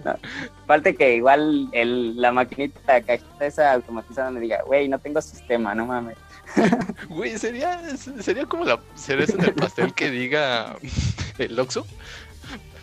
Falta 0.66 0.94
que 0.94 1.16
igual 1.16 1.68
el, 1.74 2.16
la 2.22 2.32
maquinita, 2.32 2.80
la 2.88 3.02
cajita 3.02 3.46
esa 3.46 3.74
automatizada 3.74 4.32
me 4.32 4.40
diga, 4.40 4.62
güey, 4.63 4.88
no 4.88 5.00
tengo 5.00 5.22
sistema, 5.22 5.76
no 5.76 5.86
mames. 5.86 6.18
Güey, 7.10 7.38
sería, 7.38 7.82
sería 8.22 8.46
como 8.46 8.66
la 8.66 8.80
cereza 8.96 9.34
en 9.34 9.46
el 9.46 9.54
pastel 9.54 9.94
que 9.94 10.10
diga 10.10 10.78
el 11.38 11.60
Oxxo. 11.60 11.86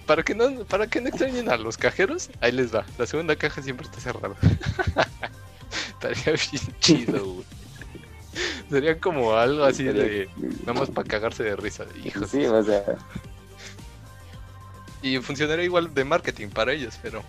Para 0.06 0.22
que 0.22 0.34
no, 0.34 0.64
para 0.64 0.86
que 0.86 1.00
no 1.00 1.08
extrañen 1.08 1.48
a 1.48 1.56
los 1.56 1.78
cajeros, 1.78 2.28
ahí 2.40 2.52
les 2.52 2.74
va. 2.74 2.84
La 2.98 3.06
segunda 3.06 3.36
caja 3.36 3.62
siempre 3.62 3.86
está 3.86 4.00
cerrada. 4.00 4.34
Estaría 5.88 6.24
bien 6.24 6.78
chido, 6.80 7.24
güey. 7.24 7.46
Sería 8.68 9.00
como 9.00 9.34
algo 9.34 9.64
así 9.64 9.84
de. 9.84 10.28
Nada 10.66 10.80
más 10.80 10.90
para 10.90 11.08
cagarse 11.08 11.42
de 11.42 11.56
risa. 11.56 11.84
Hijos. 12.04 12.30
Sí, 12.30 12.44
o 12.44 12.62
sea. 12.62 12.84
Y 15.00 15.18
funcionaría 15.18 15.64
igual 15.64 15.92
de 15.94 16.04
marketing 16.04 16.48
para 16.48 16.72
ellos, 16.72 16.98
pero. 17.02 17.22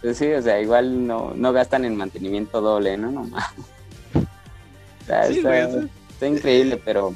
Pues 0.00 0.18
sí, 0.18 0.32
o 0.32 0.40
sea, 0.40 0.60
igual 0.60 1.06
no, 1.06 1.32
no 1.34 1.52
gastan 1.52 1.84
en 1.84 1.96
mantenimiento 1.96 2.60
doble, 2.60 2.96
¿no? 2.96 3.10
no 3.10 3.24
está, 5.06 5.26
está, 5.26 6.26
increíble, 6.26 6.80
pero. 6.84 7.14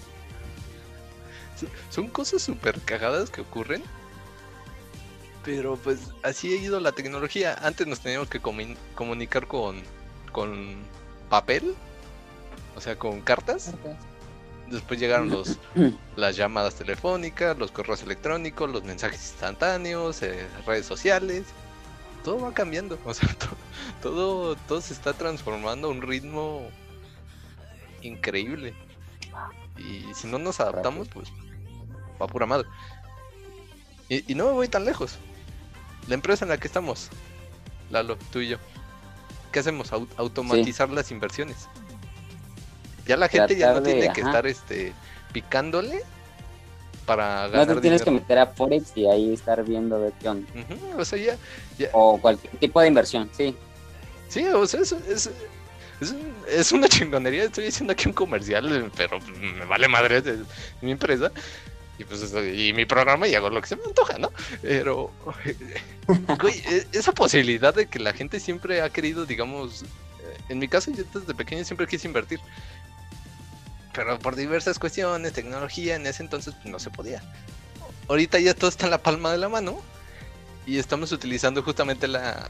Son 1.90 2.06
cosas 2.08 2.42
súper 2.42 2.80
cagadas 2.80 3.30
que 3.30 3.40
ocurren. 3.40 3.82
Pero 5.44 5.76
pues 5.76 5.98
así 6.22 6.52
ha 6.52 6.56
ido 6.56 6.78
la 6.78 6.92
tecnología. 6.92 7.54
Antes 7.62 7.86
nos 7.86 8.00
teníamos 8.00 8.28
que 8.28 8.40
comunicar 8.40 9.46
con, 9.46 9.82
con 10.32 10.76
papel 11.28 11.74
o 12.78 12.80
sea, 12.80 12.96
con 12.96 13.20
cartas. 13.22 13.72
Después 14.68 15.00
llegaron 15.00 15.30
los, 15.30 15.58
las 16.16 16.36
llamadas 16.36 16.76
telefónicas, 16.76 17.58
los 17.58 17.72
correos 17.72 18.04
electrónicos, 18.04 18.70
los 18.70 18.84
mensajes 18.84 19.20
instantáneos, 19.20 20.22
eh, 20.22 20.46
redes 20.64 20.86
sociales. 20.86 21.42
Todo 22.22 22.40
va 22.40 22.54
cambiando. 22.54 22.96
O 23.04 23.12
sea, 23.12 23.28
todo, 24.00 24.54
todo 24.54 24.80
se 24.80 24.92
está 24.92 25.12
transformando 25.12 25.88
a 25.88 25.90
un 25.90 26.02
ritmo 26.02 26.70
increíble. 28.02 28.74
Y 29.76 30.12
si 30.14 30.26
no 30.26 30.38
nos 30.38 30.60
adaptamos, 30.60 31.08
pues 31.08 31.28
va 32.20 32.26
pura 32.26 32.46
madre. 32.46 32.66
Y, 34.08 34.32
y, 34.32 34.34
no 34.34 34.46
me 34.46 34.52
voy 34.52 34.68
tan 34.68 34.84
lejos. 34.84 35.18
La 36.08 36.14
empresa 36.14 36.44
en 36.44 36.48
la 36.48 36.58
que 36.58 36.66
estamos, 36.66 37.10
Lalo, 37.90 38.16
tú 38.32 38.40
y 38.40 38.48
yo, 38.48 38.58
¿qué 39.52 39.60
hacemos? 39.60 39.92
automatizar 39.92 40.90
las 40.90 41.10
inversiones. 41.10 41.68
Ya 43.06 43.16
la 43.16 43.28
gente 43.28 43.56
ya 43.56 43.72
no 43.72 43.82
tiene 43.82 44.12
que 44.12 44.20
estar 44.20 44.46
este 44.46 44.92
picándole 45.32 46.02
para 47.06 47.48
ganar 47.48 47.68
No 47.68 47.74
te 47.76 47.80
tienes 47.80 48.02
que 48.02 48.10
meter 48.10 48.38
a 48.38 48.46
Forex 48.46 48.92
y 48.94 49.06
ahí 49.06 49.32
estar 49.32 49.64
viendo 49.64 49.98
de 49.98 50.12
qué 50.20 50.28
onda. 50.28 50.48
o 50.98 51.04
sea, 51.04 51.18
ya, 51.18 51.88
O 51.92 52.18
cualquier 52.20 52.54
tipo 52.56 52.80
de 52.80 52.88
inversión, 52.88 53.30
sí. 53.32 53.56
Sí, 54.28 54.44
o 54.46 54.66
sea, 54.66 54.80
es, 54.80 55.30
es, 56.00 56.14
es, 56.48 56.72
una 56.72 56.88
chingonería. 56.88 57.44
Estoy 57.44 57.68
haciendo 57.68 57.92
aquí 57.92 58.08
un 58.08 58.14
comercial, 58.14 58.90
pero 58.96 59.18
me 59.20 59.64
vale 59.64 59.88
madre 59.88 60.22
mi 60.80 60.92
empresa. 60.92 61.30
Y 61.98 62.04
pues 62.04 62.32
y 62.54 62.72
mi 62.72 62.84
programa 62.84 63.26
y 63.26 63.34
hago 63.34 63.50
lo 63.50 63.60
que 63.60 63.66
se 63.66 63.76
me 63.76 63.82
antoja, 63.84 64.18
¿no? 64.18 64.30
Pero 64.62 65.10
e, 66.70 66.86
esa 66.92 67.10
posibilidad 67.10 67.74
de 67.74 67.86
que 67.86 67.98
la 67.98 68.12
gente 68.12 68.38
siempre 68.38 68.82
ha 68.82 68.90
querido, 68.90 69.26
digamos, 69.26 69.82
eh, 69.82 69.86
en 70.48 70.60
mi 70.60 70.68
caso 70.68 70.92
yo 70.92 71.02
desde 71.12 71.34
pequeño 71.34 71.64
siempre 71.64 71.88
quise 71.88 72.06
invertir 72.06 72.38
pero 73.98 74.16
por 74.16 74.36
diversas 74.36 74.78
cuestiones, 74.78 75.32
tecnología, 75.32 75.96
en 75.96 76.06
ese 76.06 76.22
entonces 76.22 76.54
pues, 76.54 76.66
no 76.66 76.78
se 76.78 76.88
podía. 76.88 77.20
Ahorita 78.08 78.38
ya 78.38 78.54
todo 78.54 78.70
está 78.70 78.84
en 78.84 78.92
la 78.92 79.02
palma 79.02 79.32
de 79.32 79.38
la 79.38 79.48
mano 79.48 79.82
y 80.66 80.78
estamos 80.78 81.10
utilizando 81.10 81.64
justamente 81.64 82.06
la, 82.06 82.48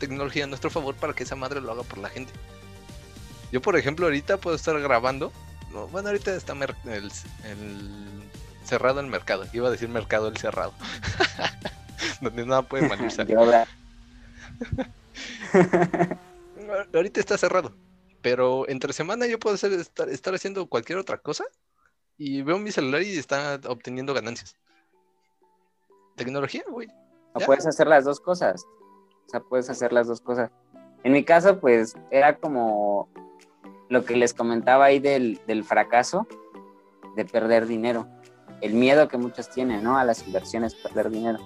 tecnología 0.00 0.42
a 0.42 0.46
nuestro 0.48 0.68
favor 0.68 0.96
para 0.96 1.12
que 1.12 1.22
esa 1.22 1.36
madre 1.36 1.60
lo 1.60 1.70
haga 1.70 1.84
por 1.84 1.98
la 1.98 2.08
gente. 2.08 2.32
Yo, 3.52 3.62
por 3.62 3.76
ejemplo, 3.76 4.06
ahorita 4.06 4.38
puedo 4.38 4.56
estar 4.56 4.78
grabando. 4.80 5.32
bueno, 5.90 6.08
ahorita 6.08 6.34
está 6.34 6.54
el, 6.84 7.10
cerrado 8.64 9.00
el 9.00 9.06
mercado. 9.06 9.44
Iba 9.52 9.68
a 9.68 9.70
decir 9.70 9.88
mercado 9.88 10.28
el 10.28 10.36
cerrado. 10.36 10.72
Donde 12.20 12.44
nada 12.44 12.62
puede 12.62 12.88
malirse. 12.96 13.22
ahorita 16.94 17.20
está 17.20 17.38
cerrado. 17.38 17.72
Pero 18.22 18.68
entre 18.68 18.92
semana 18.92 19.26
yo 19.26 19.38
puedo 19.38 19.54
hacer, 19.54 19.72
estar, 19.72 20.34
haciendo 20.34 20.66
cualquier 20.66 20.98
otra 20.98 21.18
cosa 21.18 21.44
y 22.18 22.42
veo 22.42 22.58
mi 22.58 22.72
celular 22.72 23.02
y 23.02 23.16
está 23.16 23.60
obteniendo 23.68 24.14
ganancias. 24.14 24.56
Tecnología, 26.16 26.64
güey. 26.68 26.88
O 27.34 27.40
puedes 27.40 27.66
hacer 27.66 27.86
las 27.86 28.04
dos 28.04 28.18
cosas. 28.18 28.64
O 29.26 29.30
sea, 29.30 29.40
puedes 29.40 29.70
hacer 29.70 29.92
las 29.92 30.08
dos 30.08 30.20
cosas. 30.20 30.50
En 31.04 31.12
mi 31.12 31.24
caso, 31.24 31.60
pues 31.60 31.94
era 32.10 32.36
como 32.38 33.08
lo 33.88 34.04
que 34.04 34.16
les 34.16 34.34
comentaba 34.34 34.86
ahí 34.86 34.98
del, 34.98 35.40
del 35.46 35.64
fracaso, 35.64 36.26
de 37.14 37.24
perder 37.24 37.66
dinero. 37.66 38.06
El 38.60 38.74
miedo 38.74 39.08
que 39.08 39.18
muchos 39.18 39.50
tienen, 39.50 39.82
¿no? 39.82 39.98
A 39.98 40.04
las 40.04 40.26
inversiones, 40.26 40.74
perder 40.74 41.10
dinero. 41.10 41.38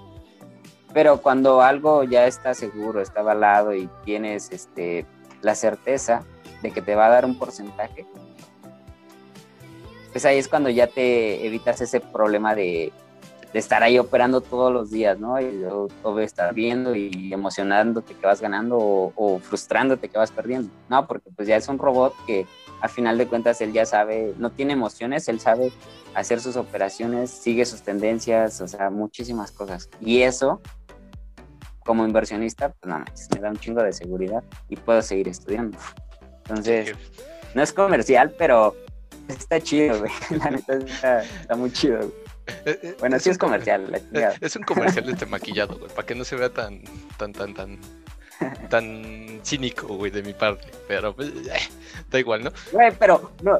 Pero 0.92 1.22
cuando 1.22 1.60
algo 1.62 2.04
ya 2.04 2.26
está 2.26 2.54
seguro, 2.54 3.00
está 3.00 3.20
avalado 3.20 3.74
y 3.74 3.88
tienes 4.04 4.50
este, 4.50 5.06
la 5.42 5.54
certeza, 5.54 6.24
de 6.62 6.70
que 6.72 6.82
te 6.82 6.94
va 6.94 7.06
a 7.06 7.10
dar 7.10 7.24
un 7.24 7.38
porcentaje, 7.38 8.06
pues 10.12 10.24
ahí 10.24 10.38
es 10.38 10.48
cuando 10.48 10.68
ya 10.68 10.88
te 10.88 11.46
evitas 11.46 11.80
ese 11.80 12.00
problema 12.00 12.54
de, 12.54 12.92
estar 13.52 13.82
ahí 13.82 13.98
operando 13.98 14.40
todos 14.40 14.72
los 14.72 14.90
días, 14.90 15.18
¿no? 15.18 15.40
Y, 15.40 15.64
o, 15.64 16.18
estar 16.20 16.54
viendo 16.54 16.94
y 16.94 17.32
emocionándote 17.32 18.14
que 18.14 18.26
vas 18.26 18.40
ganando 18.40 18.78
o, 18.78 19.40
frustrándote 19.40 20.08
que 20.08 20.18
vas 20.18 20.30
perdiendo, 20.30 20.70
¿no? 20.88 21.06
Porque 21.06 21.30
pues 21.34 21.48
ya 21.48 21.56
es 21.56 21.68
un 21.68 21.78
robot 21.78 22.14
que 22.26 22.46
a 22.80 22.88
final 22.88 23.18
de 23.18 23.26
cuentas 23.26 23.60
él 23.60 23.72
ya 23.72 23.86
sabe, 23.86 24.34
no 24.38 24.50
tiene 24.50 24.72
emociones, 24.72 25.28
él 25.28 25.40
sabe 25.40 25.72
hacer 26.14 26.40
sus 26.40 26.56
operaciones, 26.56 27.30
sigue 27.30 27.64
sus 27.64 27.82
tendencias, 27.82 28.60
o 28.60 28.68
sea, 28.68 28.90
muchísimas 28.90 29.52
cosas. 29.52 29.88
Y 30.00 30.22
eso, 30.22 30.60
como 31.84 32.04
inversionista, 32.04 32.70
pues 32.70 32.88
nada 32.88 33.04
más, 33.08 33.28
me 33.34 33.40
da 33.40 33.50
un 33.50 33.56
chingo 33.56 33.82
de 33.82 33.92
seguridad 33.92 34.42
y 34.68 34.76
puedo 34.76 35.02
seguir 35.02 35.28
estudiando. 35.28 35.78
Entonces, 36.44 36.94
no 37.54 37.62
es 37.62 37.72
comercial, 37.72 38.34
pero 38.38 38.74
está 39.28 39.60
chido, 39.60 39.98
güey. 40.00 40.12
La 40.38 40.50
neta 40.50 40.74
está, 40.74 41.56
muy 41.56 41.72
chido, 41.72 41.98
güey. 41.98 42.29
Eh, 42.64 42.78
eh, 42.82 42.96
bueno, 43.00 43.18
sí 43.18 43.30
es 43.30 43.38
comercial, 43.38 44.02
Es 44.40 44.56
un 44.56 44.62
comercial 44.62 45.08
este 45.08 45.26
maquillado, 45.26 45.78
güey, 45.78 45.90
para 45.90 46.06
que 46.06 46.14
no 46.14 46.24
se 46.24 46.36
vea 46.36 46.50
tan, 46.50 46.82
tan, 47.16 47.32
tan, 47.32 47.54
tan, 47.54 47.78
tan 48.68 49.40
cínico, 49.42 49.88
güey, 49.88 50.10
de 50.10 50.22
mi 50.22 50.32
parte. 50.32 50.68
Pero, 50.88 51.14
pues, 51.14 51.28
eh, 51.28 51.68
da 52.10 52.18
igual, 52.18 52.44
¿no? 52.44 52.52
Güey, 52.72 52.92
pero, 52.98 53.32
no, 53.42 53.58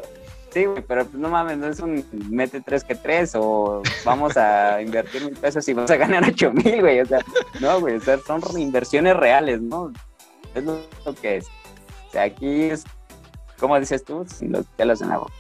sí, 0.53 0.65
güey, 0.65 0.83
pero 0.87 1.05
pues, 1.07 1.15
no 1.15 1.29
mames, 1.29 1.59
no 1.59 1.69
es 1.69 1.81
un 1.81 2.05
mete 2.31 2.61
tres 2.61 2.85
que 2.85 2.95
tres 2.95 3.33
o 3.35 3.83
vamos 4.05 4.37
a 4.37 4.83
invertir 4.83 5.25
mil 5.25 5.37
pesos 5.37 5.67
y 5.69 5.75
vamos 5.75 5.91
a 5.91 5.97
ganar 5.97 6.25
ocho 6.25 6.53
mil, 6.53 6.81
güey. 6.81 7.01
O 7.01 7.07
sea, 7.07 7.21
no, 7.61 7.81
güey, 7.81 7.97
o 7.97 8.01
sea, 8.01 8.19
son 8.19 8.43
inversiones 8.59 9.17
reales, 9.17 9.61
¿no? 9.61 9.93
Es 10.55 10.65
lo 10.65 10.81
que 11.21 11.37
es. 11.39 11.47
O 12.09 12.13
sea, 12.13 12.23
aquí 12.25 12.65
es, 12.65 12.85
como 13.59 13.79
dices 13.79 14.05
tú, 14.05 14.27
los 14.41 14.67
pelos 14.77 15.01
en 15.01 15.11
la 15.11 15.19
boca. 15.19 15.33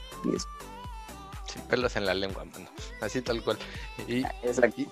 Pelos 1.70 1.96
en 1.96 2.06
la 2.06 2.14
lengua, 2.14 2.44
mano. 2.44 2.68
Así 3.00 3.22
tal 3.22 3.42
cual. 3.42 3.58
Y, 4.06 4.24
Exacto. 4.42 4.82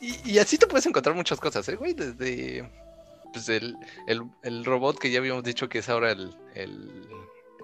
y, 0.00 0.30
y 0.32 0.38
así 0.38 0.58
te 0.58 0.66
puedes 0.66 0.86
encontrar 0.86 1.16
muchas 1.16 1.40
cosas, 1.40 1.68
¿eh, 1.68 1.76
güey? 1.76 1.94
Desde 1.94 2.70
pues 3.32 3.48
el, 3.48 3.76
el, 4.06 4.22
el 4.42 4.64
robot 4.64 4.98
que 4.98 5.10
ya 5.10 5.18
habíamos 5.18 5.44
dicho 5.44 5.68
que 5.68 5.80
es 5.80 5.88
ahora 5.88 6.12
el, 6.12 6.34
el, 6.54 7.08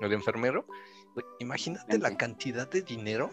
el 0.01 0.13
enfermero. 0.13 0.67
Güey, 1.15 1.25
Imagínate 1.41 1.99
la 1.99 2.17
cantidad 2.17 2.69
de 2.69 2.83
dinero. 2.83 3.31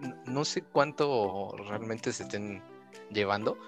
No, 0.00 0.14
no 0.26 0.44
sé 0.44 0.62
cuánto 0.62 1.54
realmente 1.68 2.12
se 2.12 2.22
estén 2.22 2.62
llevando. 3.10 3.58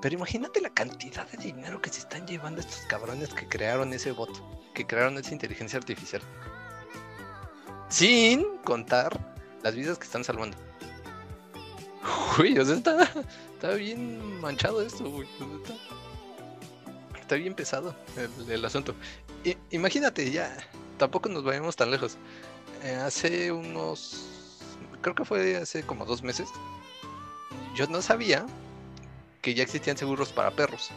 Pero 0.00 0.16
imagínate 0.16 0.60
la 0.60 0.70
cantidad 0.70 1.30
de 1.30 1.38
dinero 1.38 1.80
que 1.80 1.90
se 1.90 2.00
están 2.00 2.26
llevando 2.26 2.60
estos 2.60 2.80
cabrones 2.86 3.32
que 3.32 3.46
crearon 3.46 3.92
ese 3.92 4.10
bot, 4.10 4.30
que 4.74 4.84
crearon 4.84 5.16
esa 5.16 5.32
inteligencia 5.32 5.78
artificial. 5.78 6.22
Sin 7.88 8.58
contar 8.64 9.31
las 9.62 9.74
vidas 9.74 9.98
que 9.98 10.04
están 10.04 10.24
salvando. 10.24 10.56
Uy, 12.38 12.58
o 12.58 12.64
sea, 12.64 12.74
está, 12.76 13.02
está 13.54 13.70
bien 13.74 14.40
manchado 14.40 14.82
esto, 14.82 15.08
güey. 15.08 15.28
Está, 15.62 15.74
está 17.20 17.34
bien 17.36 17.54
pesado 17.54 17.94
el, 18.16 18.50
el 18.50 18.64
asunto. 18.64 18.94
I- 19.44 19.56
imagínate, 19.70 20.30
ya, 20.30 20.56
tampoco 20.98 21.28
nos 21.28 21.44
vayamos 21.44 21.76
tan 21.76 21.90
lejos. 21.90 22.16
Eh, 22.82 22.94
hace 22.96 23.52
unos, 23.52 24.26
creo 25.00 25.14
que 25.14 25.24
fue 25.24 25.56
hace 25.56 25.84
como 25.84 26.04
dos 26.04 26.22
meses, 26.22 26.48
yo 27.76 27.86
no 27.86 28.02
sabía 28.02 28.44
que 29.40 29.54
ya 29.54 29.62
existían 29.62 29.96
seguros 29.96 30.32
para 30.32 30.50
perros. 30.50 30.90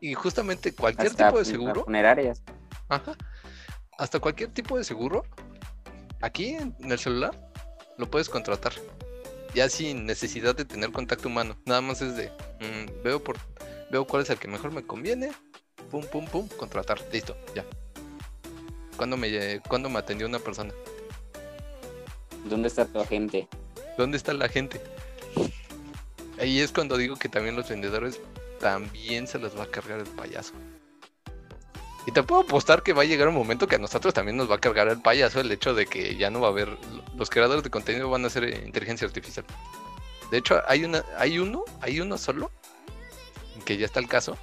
Y 0.00 0.12
justamente 0.14 0.74
cualquier 0.74 1.08
Hasta 1.08 1.28
tipo 1.28 1.38
de 1.38 1.44
seguro, 1.46 1.84
funerarias. 1.84 2.42
ajá, 2.90 3.14
hasta 3.98 4.20
cualquier 4.20 4.50
tipo 4.52 4.76
de 4.76 4.84
seguro, 4.84 5.24
aquí 6.20 6.50
en, 6.50 6.74
el 6.80 6.98
celular, 6.98 7.50
lo 7.98 8.10
puedes 8.10 8.28
contratar. 8.28 8.72
Ya 9.54 9.68
sin 9.68 10.06
necesidad 10.06 10.54
de 10.54 10.64
tener 10.64 10.92
contacto 10.92 11.28
humano. 11.28 11.56
Nada 11.64 11.80
más 11.80 12.02
es 12.02 12.16
de, 12.16 12.28
mm, 12.60 13.02
veo 13.02 13.22
por, 13.22 13.36
veo 13.90 14.06
cuál 14.06 14.22
es 14.22 14.30
el 14.30 14.38
que 14.38 14.48
mejor 14.48 14.72
me 14.72 14.86
conviene, 14.86 15.32
pum, 15.90 16.04
pum, 16.04 16.26
pum, 16.26 16.48
contratar, 16.56 17.00
listo, 17.12 17.36
ya. 17.54 17.64
¿Cuándo 18.96 19.16
me, 19.16 19.60
cuándo 19.68 19.88
me 19.88 19.98
atendió 19.98 20.26
una 20.26 20.38
persona? 20.38 20.72
¿Dónde 22.48 22.68
está 22.68 22.86
tu 22.86 23.00
agente? 23.00 23.48
¿Dónde 23.98 24.16
está 24.16 24.32
la 24.32 24.48
gente? 24.48 24.80
Ahí 26.38 26.60
es 26.60 26.70
cuando 26.70 26.96
digo 26.96 27.16
que 27.16 27.28
también 27.28 27.56
los 27.56 27.68
vendedores 27.68 28.20
también 28.60 29.26
se 29.26 29.38
los 29.38 29.58
va 29.58 29.64
a 29.64 29.70
cargar 29.70 30.00
el 30.00 30.06
payaso. 30.06 30.52
Y 32.06 32.12
te 32.12 32.22
puedo 32.22 32.42
apostar 32.42 32.84
que 32.84 32.92
va 32.92 33.02
a 33.02 33.04
llegar 33.04 33.26
un 33.26 33.34
momento 33.34 33.66
que 33.66 33.74
a 33.74 33.78
nosotros 33.78 34.14
también 34.14 34.36
nos 34.36 34.48
va 34.48 34.54
a 34.54 34.60
cargar 34.60 34.86
el 34.88 35.02
payaso 35.02 35.40
el 35.40 35.50
hecho 35.50 35.74
de 35.74 35.86
que 35.86 36.16
ya 36.16 36.30
no 36.30 36.40
va 36.40 36.46
a 36.46 36.50
haber. 36.50 36.78
Los 37.16 37.30
creadores 37.30 37.64
de 37.64 37.70
contenido 37.70 38.08
van 38.08 38.24
a 38.24 38.30
ser 38.30 38.44
eh, 38.44 38.62
inteligencia 38.64 39.08
artificial. 39.08 39.44
De 40.30 40.38
hecho, 40.38 40.62
hay 40.68 40.84
una, 40.84 41.04
hay 41.18 41.40
uno, 41.40 41.64
hay 41.80 42.00
uno 42.00 42.16
solo, 42.16 42.52
que 43.64 43.76
ya 43.76 43.86
está 43.86 43.98
el 43.98 44.06
caso. 44.06 44.38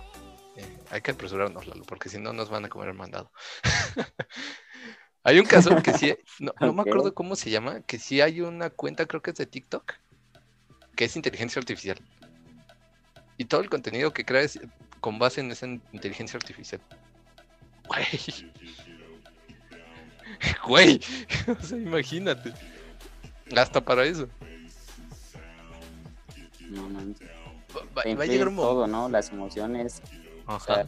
Eh, 0.57 0.77
hay 0.91 1.01
que 1.01 1.11
apresurarnos, 1.11 1.65
Lalo, 1.65 1.83
porque 1.85 2.09
si 2.09 2.19
no 2.19 2.33
nos 2.33 2.49
van 2.49 2.65
a 2.65 2.69
comer 2.69 2.89
el 2.89 2.95
mandado. 2.95 3.31
hay 5.23 5.39
un 5.39 5.45
caso 5.45 5.81
que 5.81 5.93
sí, 5.93 6.17
no, 6.39 6.53
no 6.59 6.73
me 6.73 6.81
acuerdo 6.81 7.13
cómo 7.13 7.37
se 7.37 7.49
llama, 7.49 7.81
que 7.81 7.97
sí 7.97 8.19
hay 8.19 8.41
una 8.41 8.71
cuenta, 8.71 9.05
creo 9.05 9.21
que 9.21 9.31
es 9.31 9.37
de 9.37 9.45
TikTok, 9.45 9.93
que 10.97 11.05
es 11.05 11.15
inteligencia 11.15 11.61
artificial. 11.61 11.97
Y 13.37 13.45
todo 13.45 13.61
el 13.61 13.69
contenido 13.69 14.11
que 14.13 14.25
crea 14.25 14.41
es 14.41 14.59
con 14.99 15.17
base 15.17 15.39
en 15.39 15.51
esa 15.51 15.65
inteligencia 15.65 16.37
artificial. 16.37 16.81
Güey. 17.93 18.53
Güey. 20.67 20.99
O 21.59 21.63
sea, 21.63 21.77
imagínate. 21.77 22.53
Hasta 23.55 23.81
para 23.81 24.03
eso. 24.05 24.27
No 26.69 26.89
manches. 26.89 27.27
Va, 27.75 27.81
va- 27.97 28.01
Te 28.03 28.15
va 28.15 28.23
a 28.23 28.27
llegar 28.27 28.47
un 28.47 28.55
momento. 28.55 28.73
todo, 28.73 28.87
¿no? 28.87 29.09
Las 29.09 29.29
emociones. 29.31 30.01
Ajá. 30.47 30.85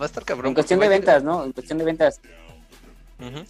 Va 0.00 0.04
a 0.04 0.06
estar 0.06 0.24
cabrón. 0.24 0.48
En 0.48 0.54
cuestión 0.54 0.80
de 0.80 0.88
ventas, 0.88 1.22
¿no? 1.22 1.44
En 1.44 1.52
cuestión 1.52 1.78
de 1.78 1.84
ventas. 1.84 2.20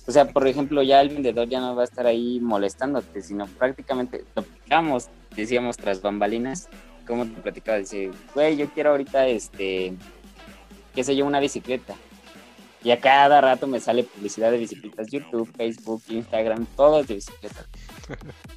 O 0.06 0.12
sea, 0.12 0.28
por 0.28 0.46
ejemplo, 0.46 0.82
ya 0.82 1.00
el 1.00 1.08
vendedor 1.08 1.48
ya 1.48 1.58
no 1.60 1.74
va 1.74 1.82
a 1.82 1.86
estar 1.86 2.06
ahí 2.06 2.38
molestándote, 2.40 3.20
sino 3.22 3.46
prácticamente 3.46 4.24
lo 4.36 4.42
platicamos, 4.42 5.08
decíamos 5.34 5.76
tras 5.76 6.00
bambalinas, 6.00 6.68
como 7.04 7.24
te 7.26 7.40
platicaba, 7.40 7.78
dice, 7.78 8.12
güey, 8.32 8.56
yo 8.56 8.68
quiero 8.70 8.90
ahorita, 8.90 9.26
este, 9.26 9.94
qué 10.96 11.04
sé 11.04 11.14
yo, 11.14 11.24
una 11.26 11.38
bicicleta. 11.38 11.94
Y 12.82 12.90
a 12.90 13.00
cada 13.00 13.40
rato 13.40 13.66
me 13.66 13.78
sale 13.78 14.02
publicidad 14.04 14.50
de 14.50 14.58
bicicletas, 14.58 15.08
YouTube, 15.08 15.52
Facebook, 15.56 16.02
Instagram, 16.08 16.66
todo 16.76 17.00
es 17.00 17.06
de 17.06 17.14
bicicletas. 17.14 17.66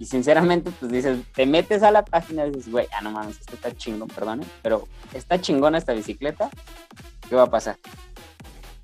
Y 0.00 0.06
sinceramente, 0.06 0.72
pues 0.80 0.90
dices, 0.90 1.20
te 1.36 1.46
metes 1.46 1.84
a 1.84 1.92
la 1.92 2.04
página 2.04 2.44
y 2.44 2.50
dices, 2.50 2.72
güey, 2.72 2.88
ah, 2.92 3.00
no 3.00 3.12
mames, 3.12 3.38
esto 3.38 3.54
está 3.54 3.70
chingón, 3.76 4.08
perdón, 4.08 4.40
pero 4.60 4.88
está 5.12 5.40
chingona 5.40 5.78
esta 5.78 5.92
bicicleta, 5.92 6.50
¿qué 7.28 7.36
va 7.36 7.44
a 7.44 7.50
pasar? 7.50 7.78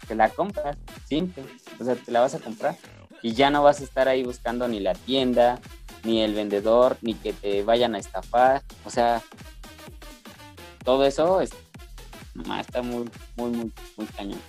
Te 0.07 0.15
la 0.15 0.29
compras, 0.29 0.77
simple, 1.09 1.43
o 1.81 1.85
sea, 1.85 1.97
te 1.97 2.13
la 2.13 2.21
vas 2.21 2.37
a 2.37 2.39
comprar. 2.39 2.77
Y 3.23 3.33
ya 3.33 3.51
no 3.51 3.65
vas 3.65 3.81
a 3.81 3.85
estar 3.85 4.07
ahí 4.07 4.23
buscando 4.23 4.69
ni 4.69 4.79
la 4.79 4.95
tienda, 4.95 5.59
ni 6.05 6.23
el 6.23 6.33
vendedor, 6.33 6.97
ni 7.03 7.15
que 7.15 7.33
te 7.33 7.65
vayan 7.65 7.97
a 7.97 7.99
estafar, 7.99 8.63
o 8.85 8.91
sea, 8.91 9.21
todo 10.85 11.05
eso 11.05 11.41
no, 12.47 12.61
está 12.61 12.83
muy, 12.83 13.09
muy, 13.37 13.73
muy, 13.97 14.07
cañón. 14.17 14.41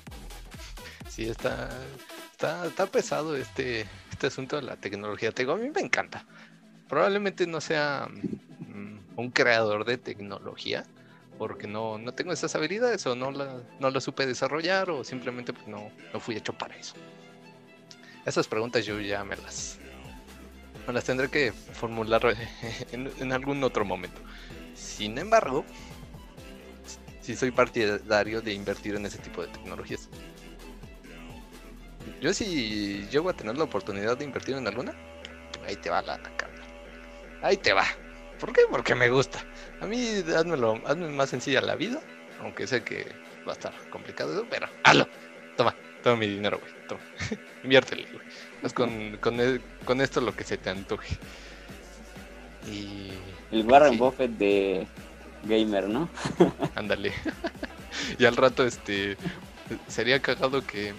Sí, 1.09 1.27
está, 1.27 1.69
está, 2.31 2.65
está 2.65 2.85
pesado 2.87 3.35
este, 3.35 3.85
este 4.11 4.27
asunto 4.27 4.55
de 4.55 4.61
la 4.63 4.77
tecnología. 4.77 5.31
Te 5.31 5.43
a 5.43 5.55
mí 5.55 5.69
me 5.69 5.81
encanta. 5.81 6.25
Probablemente 6.87 7.47
no 7.47 7.61
sea 7.61 8.07
mm, 8.07 9.19
un 9.19 9.31
creador 9.31 9.85
de 9.85 9.97
tecnología, 9.97 10.85
porque 11.37 11.67
no, 11.67 11.97
no 11.97 12.13
tengo 12.13 12.31
esas 12.31 12.55
habilidades 12.55 13.05
o 13.07 13.15
no 13.15 13.31
la, 13.31 13.61
no 13.79 13.89
la 13.89 13.99
supe 13.99 14.25
desarrollar 14.25 14.89
o 14.89 15.03
simplemente 15.03 15.53
pues, 15.53 15.67
no, 15.67 15.89
no 16.13 16.19
fui 16.19 16.35
hecho 16.35 16.53
para 16.53 16.75
eso. 16.75 16.95
Esas 18.25 18.47
preguntas 18.47 18.85
yo 18.85 18.99
ya 18.99 19.23
me 19.23 19.35
las, 19.37 19.79
me 20.85 20.93
las 20.93 21.03
tendré 21.03 21.29
que 21.29 21.51
formular 21.51 22.37
en, 22.91 23.11
en 23.17 23.33
algún 23.33 23.63
otro 23.63 23.83
momento. 23.83 24.21
Sin 24.75 25.17
embargo, 25.17 25.65
sí 27.21 27.35
soy 27.35 27.51
partidario 27.51 28.41
de 28.41 28.53
invertir 28.53 28.95
en 28.95 29.05
ese 29.05 29.17
tipo 29.19 29.41
de 29.41 29.47
tecnologías. 29.49 30.09
Yo 32.21 32.33
si 32.33 33.07
llego 33.11 33.29
a 33.29 33.33
tener 33.33 33.57
la 33.57 33.63
oportunidad 33.63 34.17
de 34.17 34.25
invertir 34.25 34.55
en 34.55 34.67
alguna, 34.67 34.93
ahí 35.67 35.75
te 35.75 35.89
va 35.89 36.01
la 36.01 36.21
carnal. 36.37 36.61
Ahí 37.41 37.57
te 37.57 37.73
va. 37.73 37.85
¿Por 38.39 38.53
qué? 38.53 38.61
Porque 38.69 38.95
me 38.95 39.09
gusta. 39.09 39.43
A 39.81 39.85
mí 39.85 40.23
házmelo, 40.35 40.81
hazme 40.85 41.09
más 41.09 41.29
sencilla 41.29 41.61
la 41.61 41.75
vida, 41.75 41.99
aunque 42.41 42.67
sé 42.67 42.83
que 42.83 43.07
va 43.47 43.51
a 43.53 43.55
estar 43.55 43.73
complicado 43.89 44.33
eso, 44.33 44.45
pero 44.49 44.67
hazlo. 44.83 45.07
Toma, 45.57 45.75
toma 46.03 46.15
mi 46.17 46.27
dinero, 46.27 46.59
güey. 46.59 46.71
Toma. 46.87 47.01
Inviértelo, 47.63 48.03
güey. 48.11 48.25
Haz 48.63 48.73
con, 48.73 49.17
con, 49.17 49.39
e- 49.39 49.59
con 49.85 50.01
esto 50.01 50.21
lo 50.21 50.35
que 50.35 50.43
se 50.43 50.57
te 50.57 50.69
antoje. 50.69 51.17
Y 52.71 53.11
El 53.51 53.65
Warren 53.65 53.93
Sí. 53.93 53.97
Buffett 53.99 54.31
de 54.31 54.87
gamer, 55.43 55.87
¿no? 55.87 56.09
Ándale. 56.75 57.13
y 58.19 58.25
al 58.25 58.35
rato, 58.35 58.65
este, 58.65 59.17
sería 59.87 60.21
cagado 60.21 60.65
que 60.65 60.93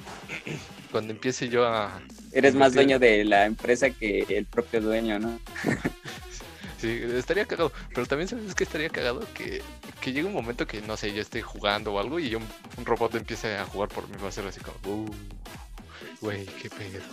cuando 0.90 1.12
empiece 1.12 1.48
yo 1.48 1.66
a... 1.66 2.00
Eres 2.32 2.54
más 2.54 2.74
dueño 2.74 2.98
de 2.98 3.24
la 3.24 3.46
empresa 3.46 3.90
que 3.90 4.24
el 4.28 4.46
propio 4.46 4.80
dueño, 4.80 5.18
¿no? 5.18 5.40
Sí, 6.78 7.00
estaría 7.14 7.44
cagado. 7.44 7.70
Pero 7.94 8.08
también 8.08 8.26
sabes 8.26 8.56
que 8.56 8.64
estaría 8.64 8.88
cagado 8.88 9.24
que, 9.34 9.62
que 10.00 10.12
llegue 10.12 10.26
un 10.26 10.32
momento 10.32 10.66
que, 10.66 10.82
no 10.82 10.96
sé, 10.96 11.14
yo 11.14 11.22
esté 11.22 11.40
jugando 11.40 11.94
o 11.94 12.00
algo 12.00 12.18
y 12.18 12.34
un, 12.34 12.42
un 12.76 12.84
robot 12.84 13.14
empiece 13.14 13.56
a 13.56 13.64
jugar 13.66 13.88
por 13.88 14.08
mí. 14.08 14.16
Va 14.20 14.30
a 14.30 14.32
ser 14.32 14.44
así 14.48 14.58
como, 14.58 15.04
uh, 15.04 15.14
güey, 16.20 16.44
qué 16.44 16.68
pedo. 16.68 17.04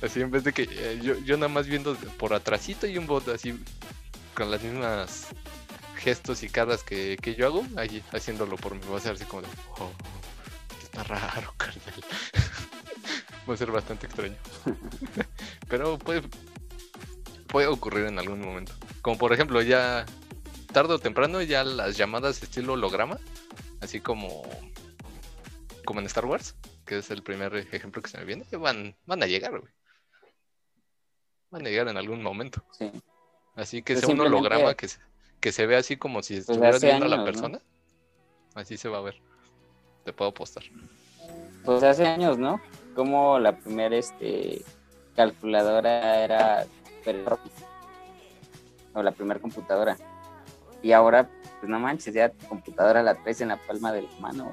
así 0.00 0.22
en 0.22 0.30
vez 0.30 0.44
de 0.44 0.54
que 0.54 0.62
eh, 0.62 0.98
yo, 1.02 1.18
yo 1.18 1.36
nada 1.36 1.52
más 1.52 1.66
viendo 1.66 1.94
por 2.16 2.32
atrasito 2.32 2.86
y 2.86 2.96
un 2.96 3.06
bot 3.06 3.28
así 3.28 3.54
con 4.38 4.52
las 4.52 4.62
mismas 4.62 5.26
gestos 5.96 6.44
y 6.44 6.48
caras 6.48 6.84
que, 6.84 7.18
que 7.20 7.34
yo 7.34 7.46
hago, 7.46 7.66
ahí 7.76 8.04
haciéndolo 8.12 8.56
por 8.56 8.72
mí. 8.72 8.80
Va 8.88 8.98
a 8.98 9.00
ser 9.00 9.14
así 9.14 9.24
como 9.24 9.42
de, 9.42 9.48
oh, 9.80 9.90
está 10.80 11.02
raro, 11.02 11.52
carnal. 11.56 12.04
va 13.48 13.54
a 13.54 13.56
ser 13.56 13.72
bastante 13.72 14.06
extraño. 14.06 14.36
Pero 15.68 15.98
puede, 15.98 16.22
puede 17.48 17.66
ocurrir 17.66 18.06
en 18.06 18.20
algún 18.20 18.40
momento. 18.40 18.74
Como 19.02 19.18
por 19.18 19.32
ejemplo, 19.32 19.60
ya 19.60 20.06
tarde 20.72 20.94
o 20.94 21.00
temprano 21.00 21.42
ya 21.42 21.64
las 21.64 21.96
llamadas 21.96 22.40
estilo 22.40 22.74
holograma, 22.74 23.18
así 23.80 24.00
como 24.00 24.48
como 25.84 25.98
en 25.98 26.06
Star 26.06 26.26
Wars, 26.26 26.54
que 26.86 26.98
es 26.98 27.10
el 27.10 27.24
primer 27.24 27.56
ejemplo 27.56 28.02
que 28.02 28.10
se 28.10 28.18
me 28.18 28.24
viene, 28.24 28.44
van, 28.52 28.94
van 29.04 29.20
a 29.20 29.26
llegar, 29.26 29.58
güey. 29.58 29.72
Van 31.50 31.66
a 31.66 31.70
llegar 31.70 31.88
en 31.88 31.96
algún 31.96 32.22
momento. 32.22 32.62
Sí. 32.78 32.92
Así 33.58 33.82
que 33.82 33.94
Pues 33.94 34.06
sea 34.06 34.14
un 34.14 34.20
holograma 34.20 34.74
que 34.74 34.88
se, 34.88 34.98
que 35.40 35.52
se 35.52 35.66
ve 35.66 35.76
así 35.76 35.96
como 35.96 36.22
si 36.22 36.34
Pues 36.34 36.48
estuvieras 36.48 36.76
hace 36.76 36.86
viendo 36.86 37.06
a 37.06 37.08
la 37.08 37.24
persona. 37.24 37.60
Así 38.54 38.76
se 38.76 38.88
va 38.88 38.98
a 38.98 39.02
ver. 39.02 39.20
Te 40.04 40.12
puedo 40.12 40.30
apostar. 40.30 40.62
Pues 41.64 41.82
hace 41.82 42.06
años, 42.06 42.38
¿no? 42.38 42.60
cómo 42.98 43.38
la 43.38 43.52
primera 43.52 43.94
este, 43.94 44.60
calculadora 45.14 46.24
era 46.24 46.66
o 48.92 49.02
la 49.04 49.12
primera 49.12 49.38
computadora. 49.38 49.96
Y 50.82 50.90
ahora, 50.90 51.30
pues 51.60 51.70
no 51.70 51.78
manches, 51.78 52.12
ya 52.12 52.30
tu 52.30 52.48
computadora 52.48 53.04
la 53.04 53.14
traes 53.14 53.40
en 53.40 53.48
la 53.48 53.56
palma 53.56 53.92
de 53.92 54.02
la 54.02 54.10
mano. 54.18 54.52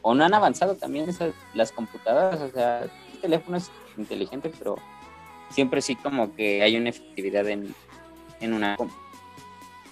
O, 0.00 0.14
no 0.14 0.24
han 0.24 0.32
avanzado 0.32 0.76
también 0.76 1.10
esas, 1.10 1.34
las 1.52 1.72
computadoras, 1.72 2.40
o 2.40 2.50
sea, 2.50 2.84
el 2.84 3.20
teléfono 3.20 3.58
es 3.58 3.70
inteligente, 3.98 4.50
pero 4.58 4.76
siempre 5.50 5.82
sí 5.82 5.94
como 5.94 6.34
que 6.34 6.62
hay 6.62 6.78
una 6.78 6.88
efectividad 6.88 7.46
en, 7.48 7.74
en 8.40 8.52
una 8.52 8.76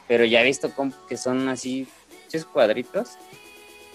Pero 0.09 0.25
ya 0.25 0.41
he 0.41 0.45
visto 0.45 0.71
que 1.09 1.17
son 1.17 1.49
así, 1.49 1.89
muchos 2.25 2.45
cuadritos 2.45 3.17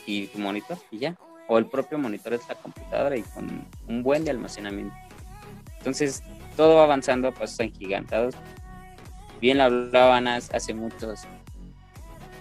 y 0.06 0.30
monitor 0.36 0.78
y 0.92 1.00
ya. 1.00 1.16
O 1.48 1.58
el 1.58 1.66
propio 1.66 1.98
monitor 1.98 2.34
es 2.34 2.48
la 2.48 2.56
computadora 2.56 3.18
y 3.18 3.22
con 3.22 3.66
un 3.88 4.04
buen 4.04 4.24
de 4.24 4.32
almacenamiento. 4.32 4.96
Entonces, 5.80 6.22
todo 6.56 6.76
va 6.76 6.84
avanzando 6.84 7.30
a 7.30 7.32
pasos 7.32 7.60
agigantados. 7.60 8.36
Bien 9.42 9.58
lo 9.58 9.64
hablaban 9.64 10.28
hace 10.28 10.74
muchos, 10.74 11.22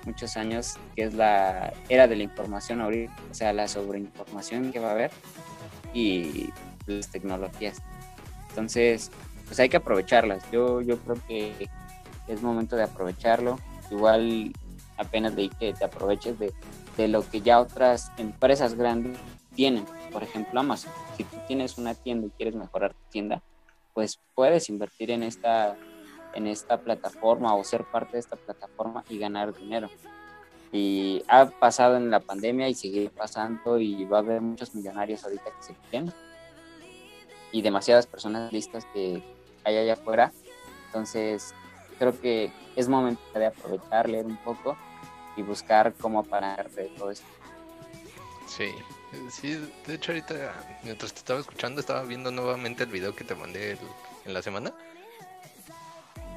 muchos 0.04 0.36
años, 0.36 0.74
que 0.96 1.04
es 1.04 1.14
la 1.14 1.72
era 1.88 2.08
de 2.08 2.16
la 2.16 2.24
información 2.24 2.80
ahorita, 2.80 3.14
o 3.30 3.34
sea, 3.34 3.52
la 3.52 3.68
sobreinformación 3.68 4.72
que 4.72 4.80
va 4.80 4.88
a 4.88 4.92
haber 4.92 5.10
y 5.94 6.50
las 6.86 7.08
tecnologías. 7.10 7.80
Entonces, 8.48 9.10
pues 9.46 9.60
hay 9.60 9.68
que 9.68 9.76
aprovecharlas. 9.76 10.42
Yo, 10.50 10.80
yo 10.82 10.98
creo 10.98 11.16
que 11.26 11.68
es 12.28 12.42
momento 12.42 12.76
de 12.76 12.84
aprovecharlo. 12.84 13.58
Igual 13.90 14.52
apenas 14.96 15.34
de 15.34 15.48
que 15.48 15.72
te 15.72 15.84
aproveches 15.84 16.38
de, 16.38 16.52
de 16.96 17.08
lo 17.08 17.28
que 17.28 17.40
ya 17.40 17.60
otras 17.60 18.12
empresas 18.18 18.74
grandes 18.74 19.18
tienen. 19.54 19.84
Por 20.12 20.22
ejemplo, 20.22 20.60
Amazon. 20.60 20.92
Si 21.16 21.24
tú 21.24 21.36
tienes 21.46 21.78
una 21.78 21.94
tienda 21.94 22.26
y 22.26 22.30
quieres 22.30 22.54
mejorar 22.54 22.92
tu 22.92 23.10
tienda, 23.10 23.42
pues 23.94 24.20
puedes 24.34 24.68
invertir 24.68 25.10
en 25.10 25.22
esta, 25.22 25.76
en 26.34 26.46
esta 26.46 26.78
plataforma 26.78 27.54
o 27.54 27.64
ser 27.64 27.84
parte 27.84 28.12
de 28.12 28.20
esta 28.20 28.36
plataforma 28.36 29.04
y 29.08 29.18
ganar 29.18 29.54
dinero. 29.54 29.88
Y 30.70 31.22
ha 31.28 31.46
pasado 31.46 31.96
en 31.96 32.10
la 32.10 32.20
pandemia 32.20 32.68
y 32.68 32.74
sigue 32.74 33.10
pasando 33.10 33.78
y 33.78 34.04
va 34.04 34.18
a 34.18 34.20
haber 34.20 34.40
muchos 34.40 34.74
millonarios 34.74 35.24
ahorita 35.24 35.44
que 35.44 35.62
se 35.62 35.74
quieren 35.74 36.12
y 37.52 37.62
demasiadas 37.62 38.06
personas 38.06 38.52
listas 38.52 38.86
que 38.92 39.22
hay 39.64 39.76
allá 39.76 39.94
afuera. 39.94 40.32
Entonces, 40.86 41.54
creo 41.98 42.18
que 42.20 42.50
es 42.76 42.88
momento 42.88 43.20
de 43.34 43.46
aprovechar, 43.46 44.08
leer 44.08 44.26
un 44.26 44.36
poco 44.38 44.76
y 45.36 45.42
buscar 45.42 45.92
cómo 45.94 46.24
parar 46.24 46.70
de 46.70 46.84
todo 46.96 47.10
esto. 47.10 47.26
Sí, 48.46 48.70
sí, 49.30 49.70
de 49.86 49.94
hecho 49.94 50.12
ahorita 50.12 50.54
mientras 50.82 51.12
te 51.12 51.18
estaba 51.18 51.40
escuchando 51.40 51.80
estaba 51.80 52.02
viendo 52.02 52.30
nuevamente 52.30 52.84
el 52.84 52.90
video 52.90 53.14
que 53.14 53.24
te 53.24 53.34
mandé 53.34 53.78
en 54.24 54.34
la 54.34 54.42
semana. 54.42 54.72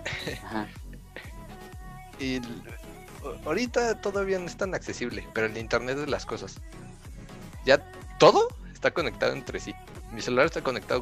y 2.20 2.42
ahorita 3.46 4.02
todavía 4.02 4.40
no 4.40 4.46
es 4.46 4.58
tan 4.58 4.76
accesible, 4.76 5.28
pero 5.34 5.48
el 5.48 5.58
internet 5.58 5.98
de 5.98 6.08
las 6.08 6.26
cosas. 6.26 6.56
Ya 7.66 7.80
todo 8.18 8.48
está 8.74 8.92
conectado 8.92 9.34
entre 9.34 9.60
sí 9.60 9.74
mi 10.12 10.22
celular 10.22 10.46
está 10.46 10.62
conectado 10.62 11.02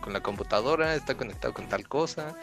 con 0.00 0.12
la 0.12 0.20
computadora, 0.20 0.94
está 0.94 1.16
conectado 1.16 1.54
con 1.54 1.68
tal 1.68 1.86
cosa. 1.88 2.34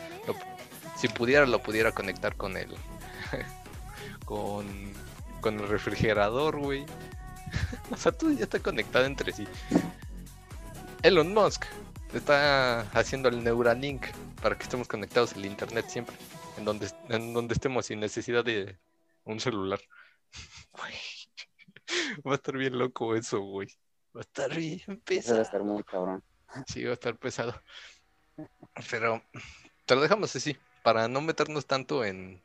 Si 0.95 1.08
pudiera, 1.08 1.45
lo 1.45 1.62
pudiera 1.62 1.91
conectar 1.91 2.36
con 2.36 2.58
el. 2.58 2.69
con, 4.25 4.65
con 5.41 5.60
el 5.60 5.67
refrigerador, 5.67 6.58
güey. 6.58 6.86
o 7.91 7.97
sea, 7.97 8.12
todo 8.12 8.31
ya 8.31 8.43
está 8.43 8.60
conectado 8.60 9.05
entre 9.05 9.31
sí. 9.31 9.47
Elon 11.03 11.34
Musk 11.34 11.65
está 12.13 12.81
haciendo 12.97 13.29
el 13.29 13.43
Neuralink 13.43 14.05
para 14.41 14.58
que 14.58 14.63
estemos 14.63 14.88
conectados 14.88 15.34
al 15.34 15.45
internet 15.45 15.86
siempre. 15.88 16.15
En 16.58 16.65
donde, 16.65 16.89
en 17.10 17.34
donde 17.34 17.53
estemos 17.53 17.86
sin 17.86 17.99
necesidad 17.99 18.43
de 18.43 18.77
un 19.25 19.39
celular. 19.39 19.79
Va 22.25 22.31
a 22.31 22.36
estar 22.36 22.58
bien 22.58 22.77
loco 22.77 23.15
eso, 23.15 23.39
güey. 23.41 23.67
Va 24.15 24.21
a 24.21 24.23
estar 24.23 24.55
bien 24.55 25.01
pesado. 25.03 25.36
Va 25.36 25.41
a 25.41 25.45
estar 25.45 25.63
muy 25.63 25.84
cabrón. 25.84 26.23
Sí, 26.67 26.84
va 26.84 26.91
a 26.91 26.93
estar 26.93 27.17
pesado. 27.17 27.62
Pero 28.89 29.21
te 29.86 29.95
lo 29.95 30.01
dejamos 30.01 30.36
así, 30.36 30.58
para 30.86 31.08
no 31.08 31.19
meternos 31.19 31.65
tanto 31.65 32.06
en 32.06 32.43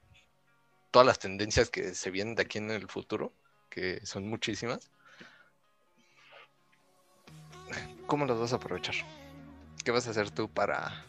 todas 0.90 1.06
las 1.06 1.18
tendencias 1.18 1.68
que 1.68 1.94
se 1.94 2.10
vienen 2.10 2.36
de 2.36 2.42
aquí 2.44 2.56
en 2.56 2.70
el 2.70 2.88
futuro, 2.88 3.34
que 3.68 4.00
son 4.06 4.26
muchísimas. 4.26 4.90
¿Cómo 8.06 8.24
las 8.24 8.38
vas 8.38 8.54
a 8.54 8.56
aprovechar? 8.56 8.94
¿Qué 9.84 9.90
vas 9.90 10.06
a 10.06 10.12
hacer 10.12 10.30
tú 10.30 10.48
para 10.48 11.04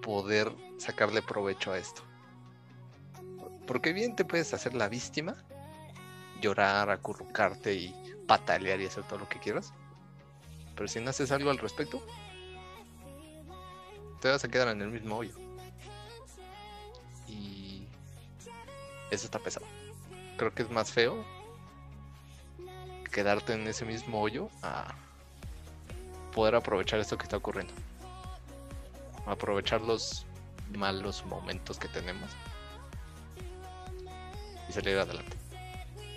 poder 0.00 0.50
sacarle 0.78 1.20
provecho 1.20 1.72
a 1.72 1.78
esto? 1.78 2.00
Porque 3.66 3.92
bien 3.92 4.16
te 4.16 4.24
puedes 4.24 4.54
hacer 4.54 4.74
la 4.74 4.88
víctima, 4.88 5.36
llorar, 6.40 6.88
acurrucarte 6.88 7.74
y 7.74 7.94
patalear 8.26 8.80
y 8.80 8.86
hacer 8.86 9.04
todo 9.04 9.18
lo 9.18 9.28
que 9.28 9.40
quieras. 9.40 9.74
Pero 10.74 10.88
si 10.88 11.00
no 11.00 11.10
haces 11.10 11.30
algo 11.32 11.50
al 11.50 11.58
respecto, 11.58 12.02
te 14.22 14.30
vas 14.30 14.42
a 14.42 14.48
quedar 14.48 14.68
en 14.68 14.80
el 14.80 14.88
mismo 14.88 15.18
hoyo. 15.18 15.45
Eso 19.10 19.26
está 19.26 19.38
pesado. 19.38 19.66
Creo 20.36 20.52
que 20.54 20.62
es 20.62 20.70
más 20.70 20.92
feo 20.92 21.24
quedarte 23.12 23.54
en 23.54 23.66
ese 23.66 23.84
mismo 23.84 24.20
hoyo 24.20 24.50
a 24.62 24.94
poder 26.34 26.54
aprovechar 26.54 27.00
esto 27.00 27.16
que 27.16 27.24
está 27.24 27.36
ocurriendo. 27.36 27.72
Aprovechar 29.26 29.80
los 29.80 30.26
malos 30.76 31.24
momentos 31.24 31.78
que 31.78 31.88
tenemos 31.88 32.30
y 34.68 34.72
salir 34.72 34.98
adelante. 34.98 35.36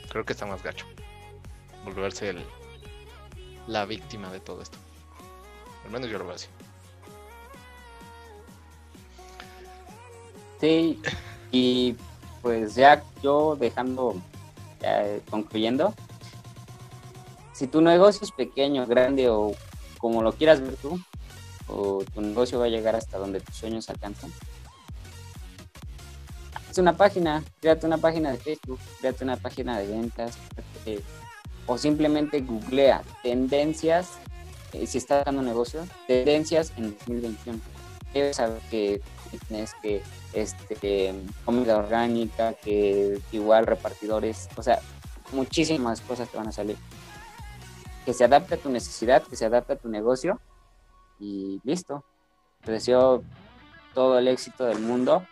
Creo 0.10 0.26
que 0.26 0.34
está 0.34 0.46
más 0.46 0.62
gacho 0.64 0.86
volverse 1.84 2.30
el, 2.30 2.46
la 3.68 3.86
víctima 3.86 4.32
de 4.32 4.40
todo 4.40 4.62
esto. 4.62 4.78
Al 5.86 5.92
menos 5.92 6.10
yo 6.10 6.18
lo 6.18 6.26
veo 6.26 6.36
así. 6.36 6.48
Sí, 10.60 11.02
y 11.52 11.96
pues 12.42 12.76
ya 12.76 13.04
yo 13.22 13.56
dejando, 13.56 14.16
concluyendo, 15.30 15.94
si 17.54 17.68
tu 17.68 17.82
negocio 17.82 18.22
es 18.24 18.32
pequeño, 18.32 18.86
grande 18.86 19.30
o 19.30 19.52
como 19.98 20.24
lo 20.24 20.32
quieras 20.32 20.62
ver 20.62 20.76
tú, 20.78 21.00
o 21.68 22.04
tu 22.14 22.22
negocio 22.22 22.60
va 22.60 22.66
a 22.66 22.70
llegar 22.70 22.96
hasta 22.96 23.18
donde 23.18 23.42
tus 23.42 23.56
sueños 23.56 23.90
alcanzan, 23.90 24.32
es 26.70 26.78
una 26.78 26.96
página, 26.96 27.44
créate 27.62 27.86
una 27.88 27.98
página 27.98 28.32
de 28.32 28.38
Facebook, 28.38 28.80
créate 29.00 29.24
una 29.24 29.38
página 29.38 29.80
de 29.80 29.88
ventas, 29.88 30.38
o 31.66 31.78
simplemente 31.78 32.42
googlea 32.42 33.02
tendencias, 33.24 34.12
eh, 34.74 34.86
si 34.86 35.00
estás 35.00 35.26
dando 35.26 35.42
negocio, 35.42 35.86
tendencias 36.08 36.72
en 36.78 36.96
2021. 36.98 37.60
Debes 38.14 38.38
saber 38.38 38.60
que 38.70 39.02
que 39.82 40.02
este, 40.34 41.14
comida 41.46 41.78
orgánica, 41.78 42.54
que 42.54 43.20
igual 43.32 43.66
repartidores, 43.66 44.50
o 44.56 44.64
sea, 44.64 44.80
muchísimas 45.32 46.02
cosas 46.02 46.30
te 46.30 46.38
van 46.38 46.48
a 46.48 46.52
salir. 46.52 46.78
Que 48.06 48.14
se 48.14 48.24
adapte 48.24 48.56
a 48.56 48.58
tu 48.58 48.70
necesidad, 48.70 49.24
que 49.24 49.36
se 49.36 49.46
adapte 49.46 49.74
a 49.74 49.76
tu 49.76 49.90
negocio 49.90 50.40
y 51.20 51.60
listo. 51.64 52.04
Te 52.64 52.72
deseo 52.72 53.24
todo 53.94 54.20
el 54.20 54.28
éxito 54.28 54.66
del 54.66 54.80
mundo 54.80 55.24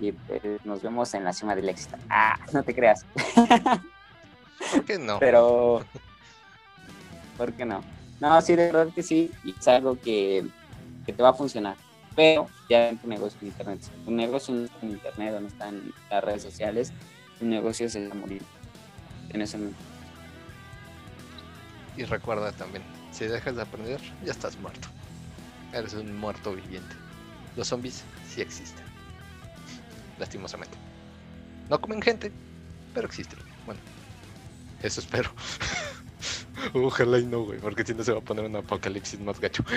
y 0.00 0.12
pues, 0.12 0.42
nos 0.64 0.82
vemos 0.82 1.12
en 1.14 1.24
la 1.24 1.32
cima 1.32 1.54
del 1.54 1.68
éxito. 1.68 1.96
Ah, 2.08 2.38
no 2.52 2.62
te 2.62 2.74
creas. 2.74 3.04
¿Por 4.72 4.84
qué 4.84 4.98
no? 4.98 5.18
Pero, 5.20 5.84
¿por 7.36 7.52
qué 7.52 7.64
no? 7.64 7.82
No, 8.20 8.40
sí, 8.42 8.54
de 8.54 8.66
verdad 8.66 8.92
que 8.94 9.02
sí, 9.02 9.30
y 9.44 9.54
es 9.58 9.68
algo 9.68 9.98
que, 9.98 10.46
que 11.06 11.12
te 11.12 11.22
va 11.22 11.30
a 11.30 11.34
funcionar. 11.34 11.76
Pero 12.16 12.48
ya 12.68 12.88
en 12.88 12.98
tu 12.98 13.08
negocio 13.08 13.38
en 13.40 13.48
internet. 13.48 13.80
Si 13.82 13.90
tu 14.04 14.10
negocio 14.10 14.54
no 14.54 14.64
está 14.64 14.78
en 14.82 14.90
internet 14.90 15.34
o 15.34 15.40
no 15.40 15.48
está 15.48 15.68
en 15.68 15.92
las 16.10 16.24
redes 16.24 16.42
sociales, 16.42 16.92
tu 17.38 17.46
negocio 17.46 17.88
se 17.88 18.06
va 18.06 18.12
a 18.12 18.16
morir 18.16 18.42
en 19.30 19.42
ese 19.42 19.58
momento. 19.58 19.78
Y 21.96 22.04
recuerda 22.04 22.52
también, 22.52 22.82
si 23.12 23.26
dejas 23.26 23.56
de 23.56 23.62
aprender, 23.62 24.00
ya 24.24 24.32
estás 24.32 24.58
muerto. 24.58 24.88
Eres 25.72 25.94
un 25.94 26.16
muerto 26.18 26.54
viviente. 26.54 26.94
Los 27.56 27.68
zombies 27.68 28.02
sí 28.28 28.40
existen. 28.40 28.84
Lastimosamente. 30.18 30.76
No 31.68 31.80
comen 31.80 32.02
gente, 32.02 32.32
pero 32.94 33.06
existen. 33.06 33.38
Bueno, 33.66 33.80
eso 34.82 35.00
espero. 35.00 35.30
Ojalá 36.74 37.18
y 37.18 37.26
no, 37.26 37.44
güey, 37.44 37.58
porque 37.58 37.84
si 37.84 37.94
no 37.94 38.04
se 38.04 38.12
va 38.12 38.18
a 38.18 38.22
poner 38.22 38.44
un 38.44 38.56
apocalipsis 38.56 39.18
más 39.20 39.40
gacho. 39.40 39.64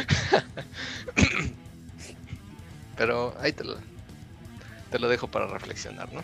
Pero 3.03 3.33
ahí 3.37 3.51
te 3.51 3.65
lo, 3.65 3.75
te 4.89 4.97
lo 4.97 5.09
dejo 5.09 5.27
para 5.27 5.45
reflexionar, 5.47 6.13
¿no? 6.13 6.23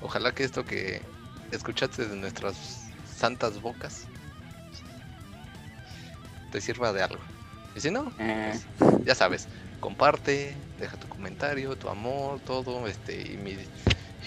Ojalá 0.00 0.32
que 0.32 0.44
esto 0.44 0.64
que 0.64 1.02
escuchaste 1.50 2.06
de 2.08 2.16
nuestras 2.16 2.90
santas 3.04 3.60
bocas 3.60 4.08
te 6.50 6.60
sirva 6.60 6.92
de 6.92 7.02
algo. 7.02 7.22
Y 7.74 7.80
si 7.80 7.90
no, 7.90 8.12
Eh, 8.18 8.24
pues, 8.42 8.68
ya 9.04 9.14
sabes, 9.14 9.48
comparte, 9.80 10.56
deja 10.76 10.96
tu 10.96 11.08
comentario, 11.08 11.76
tu 11.76 11.88
amor, 11.88 12.40
todo, 12.40 12.86
este, 12.86 13.32
y 13.32 13.36
mi, 13.38 13.68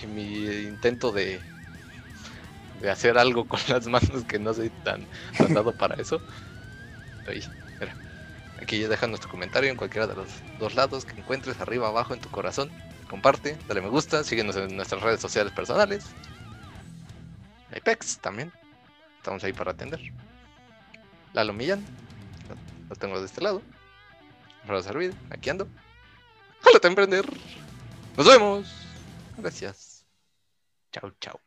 y 0.02 0.08
mi 0.08 0.46
intento 0.66 1.12
de, 1.12 1.44
de 2.80 2.90
hacer 2.90 3.18
algo 3.18 3.48
con 3.48 3.60
las 3.68 3.88
manos 3.88 4.26
que 4.26 4.40
no 4.40 4.54
soy 4.54 4.70
tan, 4.70 5.08
dado 5.54 5.76
para 5.76 5.96
eso. 5.96 6.24
Ahí, 7.26 7.42
mira. 7.80 7.98
Aquí 8.62 8.80
ya 8.80 8.88
deja 8.88 9.08
nuestro 9.08 9.30
comentario 9.30 9.70
en 9.70 9.78
cualquiera 9.78 10.08
de 10.08 10.16
los 10.16 10.28
dos 10.60 10.76
lados 10.76 11.06
que 11.06 11.20
encuentres, 11.20 11.60
arriba, 11.60 11.88
abajo, 11.88 12.14
en 12.14 12.22
tu 12.22 12.30
corazón. 12.30 12.72
Comparte, 13.10 13.58
dale 13.68 13.82
me 13.82 13.90
gusta, 13.90 14.24
síguenos 14.24 14.56
en 14.56 14.76
nuestras 14.76 15.02
redes 15.02 15.20
sociales 15.20 15.54
personales. 15.54 16.06
Apex 17.76 18.20
también. 18.20 18.52
Estamos 19.18 19.44
ahí 19.44 19.54
para 19.54 19.72
atender. 19.72 20.00
Lalo 21.34 21.54
Millán. 21.54 21.84
Lo, 22.50 22.90
lo 22.90 22.96
tengo 22.96 23.20
de 23.20 23.26
este 23.26 23.42
lado. 23.42 23.62
Para 24.66 24.82
servir, 24.82 25.14
aquí 25.30 25.50
ando. 25.50 25.68
¡Jálate 26.62 26.88
a 26.88 26.90
emprender! 26.90 27.26
¡Nos 28.18 28.26
vemos! 28.26 28.68
Gracias. 29.38 30.06
Chao, 30.92 31.12
chao. 31.20 31.40